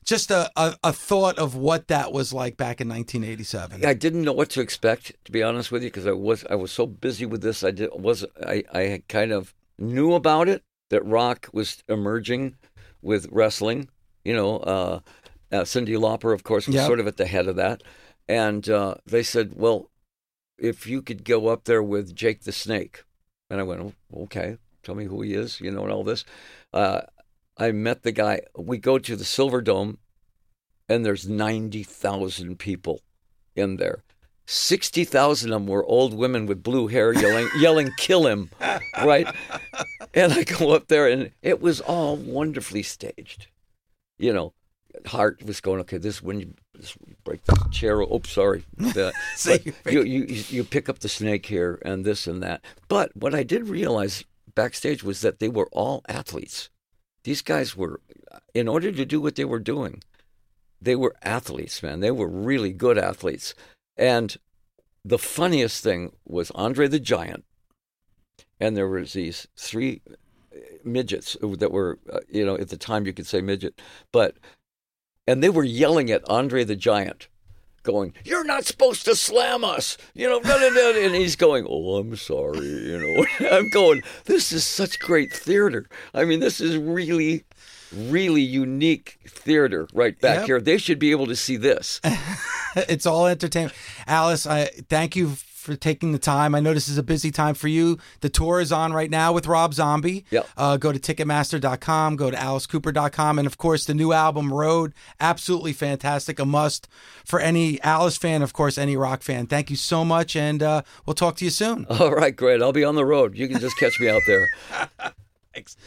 Just 0.08 0.30
a, 0.30 0.50
a, 0.56 0.74
a 0.84 0.92
thought 0.94 1.38
of 1.38 1.54
what 1.54 1.88
that 1.88 2.14
was 2.14 2.32
like 2.32 2.56
back 2.56 2.80
in 2.80 2.88
1987. 2.88 3.84
I 3.84 3.92
didn't 3.92 4.22
know 4.22 4.32
what 4.32 4.48
to 4.50 4.62
expect, 4.62 5.12
to 5.26 5.30
be 5.30 5.42
honest 5.42 5.70
with 5.70 5.82
you, 5.82 5.90
because 5.90 6.06
I 6.06 6.12
was 6.12 6.46
I 6.48 6.54
was 6.54 6.72
so 6.72 6.86
busy 6.86 7.26
with 7.26 7.42
this. 7.42 7.62
I 7.62 7.72
did 7.72 7.90
was 7.92 8.24
I 8.42 8.64
I 8.72 9.02
kind 9.10 9.32
of 9.32 9.54
knew 9.78 10.14
about 10.14 10.48
it 10.48 10.62
that 10.88 11.04
rock 11.04 11.50
was 11.52 11.84
emerging 11.88 12.56
with 13.02 13.28
wrestling. 13.30 13.90
You 14.24 14.32
know, 14.32 14.56
uh, 14.60 15.00
uh, 15.52 15.64
Cyndi 15.64 15.98
Lauper, 15.98 16.32
of 16.32 16.42
course, 16.42 16.66
was 16.66 16.76
Yep. 16.76 16.86
sort 16.86 17.00
of 17.00 17.06
at 17.06 17.18
the 17.18 17.26
head 17.26 17.46
of 17.46 17.56
that, 17.56 17.82
and 18.26 18.66
uh, 18.66 18.94
they 19.04 19.22
said, 19.22 19.52
"Well, 19.56 19.90
if 20.56 20.86
you 20.86 21.02
could 21.02 21.22
go 21.22 21.48
up 21.48 21.64
there 21.64 21.82
with 21.82 22.16
Jake 22.16 22.44
the 22.44 22.52
Snake," 22.52 23.04
and 23.50 23.60
I 23.60 23.62
went, 23.62 23.82
oh, 23.82 24.22
"Okay, 24.22 24.56
tell 24.82 24.94
me 24.94 25.04
who 25.04 25.20
he 25.20 25.34
is," 25.34 25.60
you 25.60 25.70
know, 25.70 25.82
and 25.82 25.92
all 25.92 26.02
this. 26.02 26.24
I 27.58 27.72
met 27.72 28.02
the 28.02 28.12
guy. 28.12 28.42
We 28.56 28.78
go 28.78 28.98
to 28.98 29.16
the 29.16 29.24
Silver 29.24 29.60
Dome, 29.60 29.98
and 30.88 31.04
there's 31.04 31.28
ninety 31.28 31.82
thousand 31.82 32.58
people 32.58 33.00
in 33.56 33.76
there. 33.76 34.04
Sixty 34.46 35.04
thousand 35.04 35.52
of 35.52 35.62
them 35.62 35.66
were 35.66 35.84
old 35.84 36.14
women 36.14 36.46
with 36.46 36.62
blue 36.62 36.86
hair 36.86 37.12
yelling, 37.12 37.48
yelling, 37.58 37.90
"Kill 37.98 38.26
him!" 38.26 38.50
Right? 39.04 39.26
And 40.14 40.32
I 40.32 40.44
go 40.44 40.70
up 40.70 40.86
there, 40.86 41.08
and 41.08 41.32
it 41.42 41.60
was 41.60 41.80
all 41.80 42.16
wonderfully 42.16 42.84
staged. 42.84 43.48
You 44.18 44.32
know, 44.32 44.54
Hart 45.06 45.42
was 45.44 45.60
going, 45.60 45.80
"Okay, 45.80 45.98
this 45.98 46.22
when 46.22 46.40
you, 46.40 46.54
this, 46.74 46.96
break 47.24 47.44
the 47.44 47.56
chair. 47.72 48.00
Oops, 48.00 48.30
sorry. 48.30 48.64
The, 48.76 49.12
Say 49.34 49.58
but 49.82 49.92
you, 49.92 50.02
you 50.02 50.44
you 50.48 50.64
pick 50.64 50.88
up 50.88 51.00
the 51.00 51.08
snake 51.08 51.46
here 51.46 51.80
and 51.84 52.04
this 52.04 52.28
and 52.28 52.40
that." 52.42 52.64
But 52.86 53.16
what 53.16 53.34
I 53.34 53.42
did 53.42 53.68
realize 53.68 54.24
backstage 54.54 55.02
was 55.02 55.22
that 55.22 55.40
they 55.40 55.48
were 55.48 55.68
all 55.72 56.02
athletes. 56.08 56.70
These 57.24 57.42
guys 57.42 57.76
were, 57.76 58.00
in 58.54 58.68
order 58.68 58.92
to 58.92 59.04
do 59.04 59.20
what 59.20 59.36
they 59.36 59.44
were 59.44 59.58
doing, 59.58 60.02
they 60.80 60.96
were 60.96 61.16
athletes, 61.22 61.82
man. 61.82 62.00
They 62.00 62.10
were 62.10 62.28
really 62.28 62.72
good 62.72 62.98
athletes. 62.98 63.54
And 63.96 64.36
the 65.04 65.18
funniest 65.18 65.82
thing 65.82 66.12
was 66.24 66.50
Andre 66.52 66.86
the 66.86 67.00
Giant, 67.00 67.44
and 68.60 68.76
there 68.76 68.88
was 68.88 69.12
these 69.12 69.48
three 69.56 70.02
midgets 70.84 71.36
that 71.40 71.72
were, 71.72 71.98
uh, 72.12 72.20
you 72.28 72.44
know, 72.44 72.56
at 72.56 72.68
the 72.68 72.76
time 72.76 73.06
you 73.06 73.12
could 73.12 73.26
say 73.26 73.40
midget, 73.40 73.80
but 74.12 74.36
and 75.26 75.42
they 75.42 75.50
were 75.50 75.64
yelling 75.64 76.10
at 76.10 76.28
Andre 76.28 76.64
the 76.64 76.76
Giant, 76.76 77.28
going, 77.88 78.12
"You're 78.24 78.44
not 78.44 78.64
supposed 78.66 79.04
to 79.06 79.14
slam 79.16 79.64
us," 79.64 79.96
you 80.14 80.28
know, 80.28 80.40
and 80.42 81.14
he's 81.14 81.36
going, 81.36 81.66
"Oh, 81.68 81.96
I'm 81.96 82.14
sorry," 82.16 82.58
you 82.60 82.98
know. 82.98 83.48
I'm 83.56 83.70
going, 83.70 84.02
"This 84.26 84.52
is 84.52 84.64
such 84.66 84.98
great 85.00 85.32
theater. 85.32 85.88
I 86.14 86.24
mean, 86.24 86.40
this 86.40 86.60
is 86.60 86.76
really." 86.76 87.44
Really 87.90 88.42
unique 88.42 89.18
theater 89.26 89.88
right 89.94 90.20
back 90.20 90.40
Yep. 90.40 90.46
here. 90.46 90.60
They 90.60 90.76
should 90.76 90.98
be 90.98 91.10
able 91.10 91.26
to 91.26 91.34
see 91.34 91.56
this. 91.56 92.02
it's 92.76 93.06
all 93.06 93.26
entertainment. 93.26 93.74
Alice, 94.06 94.46
I 94.46 94.66
thank 94.90 95.16
you 95.16 95.36
for 95.58 95.76
taking 95.76 96.12
the 96.12 96.18
time. 96.18 96.54
I 96.54 96.60
know 96.60 96.72
this 96.72 96.88
is 96.88 96.98
a 96.98 97.02
busy 97.02 97.30
time 97.30 97.54
for 97.54 97.68
you. 97.68 97.98
The 98.20 98.28
tour 98.28 98.60
is 98.60 98.72
on 98.72 98.92
right 98.92 99.10
now 99.10 99.32
with 99.32 99.46
Rob 99.46 99.74
Zombie. 99.74 100.24
Yep. 100.30 100.48
Uh, 100.56 100.76
go 100.76 100.92
to 100.92 100.98
Ticketmaster.com, 100.98 102.16
go 102.16 102.30
to 102.30 102.36
AliceCooper.com, 102.36 103.38
and 103.38 103.46
of 103.46 103.58
course 103.58 103.84
the 103.84 103.94
new 103.94 104.12
album 104.12 104.52
Road, 104.52 104.94
absolutely 105.20 105.72
fantastic, 105.72 106.38
a 106.38 106.44
must 106.44 106.88
for 107.24 107.40
any 107.40 107.80
Alice 107.82 108.16
fan, 108.16 108.42
of 108.42 108.52
course, 108.52 108.78
any 108.78 108.96
rock 108.96 109.22
fan. 109.22 109.46
Thank 109.46 109.70
you 109.70 109.76
so 109.76 110.04
much, 110.04 110.36
and 110.36 110.62
uh, 110.62 110.82
we'll 111.04 111.14
talk 111.14 111.36
to 111.36 111.44
you 111.44 111.50
soon. 111.50 111.86
All 111.90 112.12
right, 112.12 112.34
great. 112.34 112.62
I'll 112.62 112.72
be 112.72 112.84
on 112.84 112.94
the 112.94 113.04
road. 113.04 113.36
You 113.36 113.48
can 113.48 113.58
just 113.58 113.76
catch 113.78 114.00
me 114.00 114.08
out 114.08 114.22
there. 114.26 114.48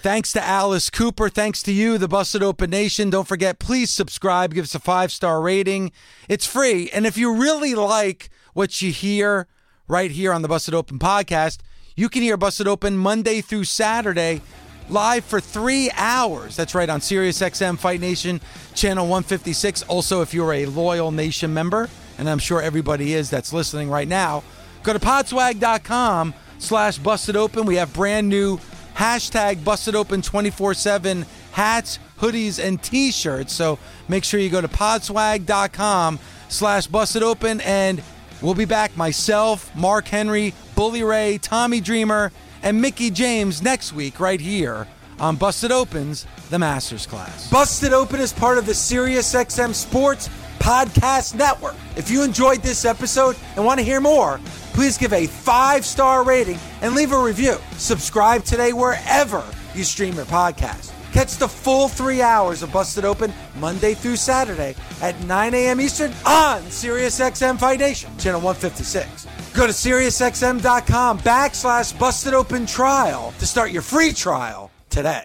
Thanks 0.02 0.34
to 0.34 0.44
Alice 0.44 0.90
Cooper. 0.90 1.30
Thanks 1.30 1.64
to 1.64 1.72
you, 1.72 1.98
the 1.98 2.08
Busted 2.08 2.44
Open 2.44 2.70
Nation. 2.70 3.10
Don't 3.10 3.28
forget, 3.28 3.58
please 3.58 3.90
subscribe. 3.90 4.54
Give 4.54 4.66
us 4.66 4.76
a 4.76 4.80
five 4.80 5.14
star 5.14 5.42
rating. 5.42 5.94
It's 6.28 6.46
free. 6.46 6.90
And 6.90 7.06
if 7.06 7.18
you 7.18 7.34
really 7.34 7.74
like 7.74 8.30
what 8.54 8.82
you 8.82 8.92
hear 8.92 9.48
right 9.92 10.12
here 10.12 10.32
on 10.32 10.42
the 10.42 10.48
Busted 10.48 10.74
Open 10.74 10.98
podcast, 10.98 11.58
you 11.98 12.08
can 12.08 12.22
hear 12.22 12.38
Busted 12.38 12.66
Open 12.66 12.96
Monday 12.96 13.42
through 13.42 13.66
Saturday 13.66 14.42
live 14.88 15.26
for 15.26 15.42
three 15.42 15.92
hours. 15.98 16.56
That's 16.56 16.74
right 16.74 16.90
on 16.90 17.02
SiriusXM 17.02 17.78
Fight 17.78 18.00
Nation 18.00 18.40
channel 18.74 19.04
156. 19.04 19.84
Also, 19.84 20.22
if 20.22 20.34
you're 20.34 20.54
a 20.54 20.66
loyal 20.66 21.12
Nation 21.12 21.54
member, 21.54 21.90
and 22.18 22.30
I'm 22.30 22.40
sure 22.40 22.62
everybody 22.62 23.14
is 23.14 23.30
that's 23.30 23.52
listening 23.52 23.90
right 23.90 24.08
now, 24.08 24.44
go 24.84 24.94
to 24.94 25.00
podswag.com 25.00 26.36
slash 26.58 26.98
busted 26.98 27.36
open. 27.36 27.66
We 27.66 27.76
have 27.76 27.92
brand 27.92 28.30
new 28.30 28.60
hashtag 28.96 29.62
busted 29.66 29.96
open 29.96 30.22
24 30.22 30.74
7 30.74 31.26
hats, 31.52 32.00
hoodies, 32.18 32.66
and 32.66 32.82
t 32.82 33.12
shirts. 33.12 33.52
So 33.52 33.78
make 34.08 34.24
sure 34.24 34.40
you 34.40 34.50
go 34.50 34.62
to 34.62 34.70
podswag.com 34.70 36.18
slash 36.48 36.88
busted 36.88 37.24
open 37.24 37.60
and 37.60 38.02
we'll 38.42 38.54
be 38.54 38.66
back. 38.66 38.96
Myself, 38.98 39.74
Mark 39.76 40.08
Henry, 40.08 40.54
Bully 40.76 41.04
Ray, 41.04 41.38
Tommy 41.38 41.80
Dreamer, 41.80 42.32
and 42.64 42.82
Mickie 42.82 43.10
James 43.10 43.62
next 43.62 43.94
week 43.94 44.20
right 44.20 44.40
here 44.40 44.88
on 45.20 45.36
Busted 45.36 45.72
Opens, 45.72 46.26
the 46.50 46.60
Masters 46.60 47.06
class. 47.06 47.50
Busted 47.50 47.94
Open 47.94 48.20
is 48.20 48.34
part 48.34 48.58
of 48.58 48.66
the 48.66 48.72
SiriusXM 48.72 49.74
Sports 49.74 50.30
Podcast 50.60 51.36
Network. 51.36 51.76
If 51.96 52.12
you 52.12 52.24
enjoyed 52.24 52.62
this 52.62 52.86
episode 52.86 53.36
and 53.56 53.66
want 53.66 53.80
to 53.80 53.86
hear 53.86 54.00
more, 54.00 54.40
please 54.74 54.98
give 54.98 55.14
a 55.14 55.28
five 55.28 55.86
star 55.86 56.24
rating 56.24 56.60
and 56.82 56.96
leave 56.96 57.12
a 57.12 57.24
review. 57.24 57.58
Subscribe 57.78 58.44
today 58.44 58.74
wherever 58.74 59.44
you 59.74 59.84
stream 59.84 60.16
your 60.16 60.26
podcast. 60.26 60.92
Catch 61.12 61.38
the 61.38 61.47
full 61.47 61.89
three 61.89 62.21
hours 62.21 62.63
of 62.63 62.71
Busted 62.71 63.04
Open 63.04 63.34
Monday 63.58 63.93
through 63.93 64.15
Saturday 64.15 64.76
at 65.02 65.19
9 65.26 65.54
a.m. 65.54 65.82
Eastern 65.82 66.12
on 66.26 66.62
SiriusXM 66.63 67.60
Fight 67.60 67.80
Nation, 67.80 68.10
channel 68.17 68.39
156. 68.39 69.28
Go 69.54 69.67
to 69.67 69.74
SiriusXM.com 69.74 71.19
backslash 71.19 71.97
Busted 72.00 72.34
Open 72.34 72.65
Trial 72.65 73.34
to 73.39 73.45
start 73.45 73.71
your 73.71 73.82
free 73.82 74.13
trial 74.13 74.71
today. 74.89 75.19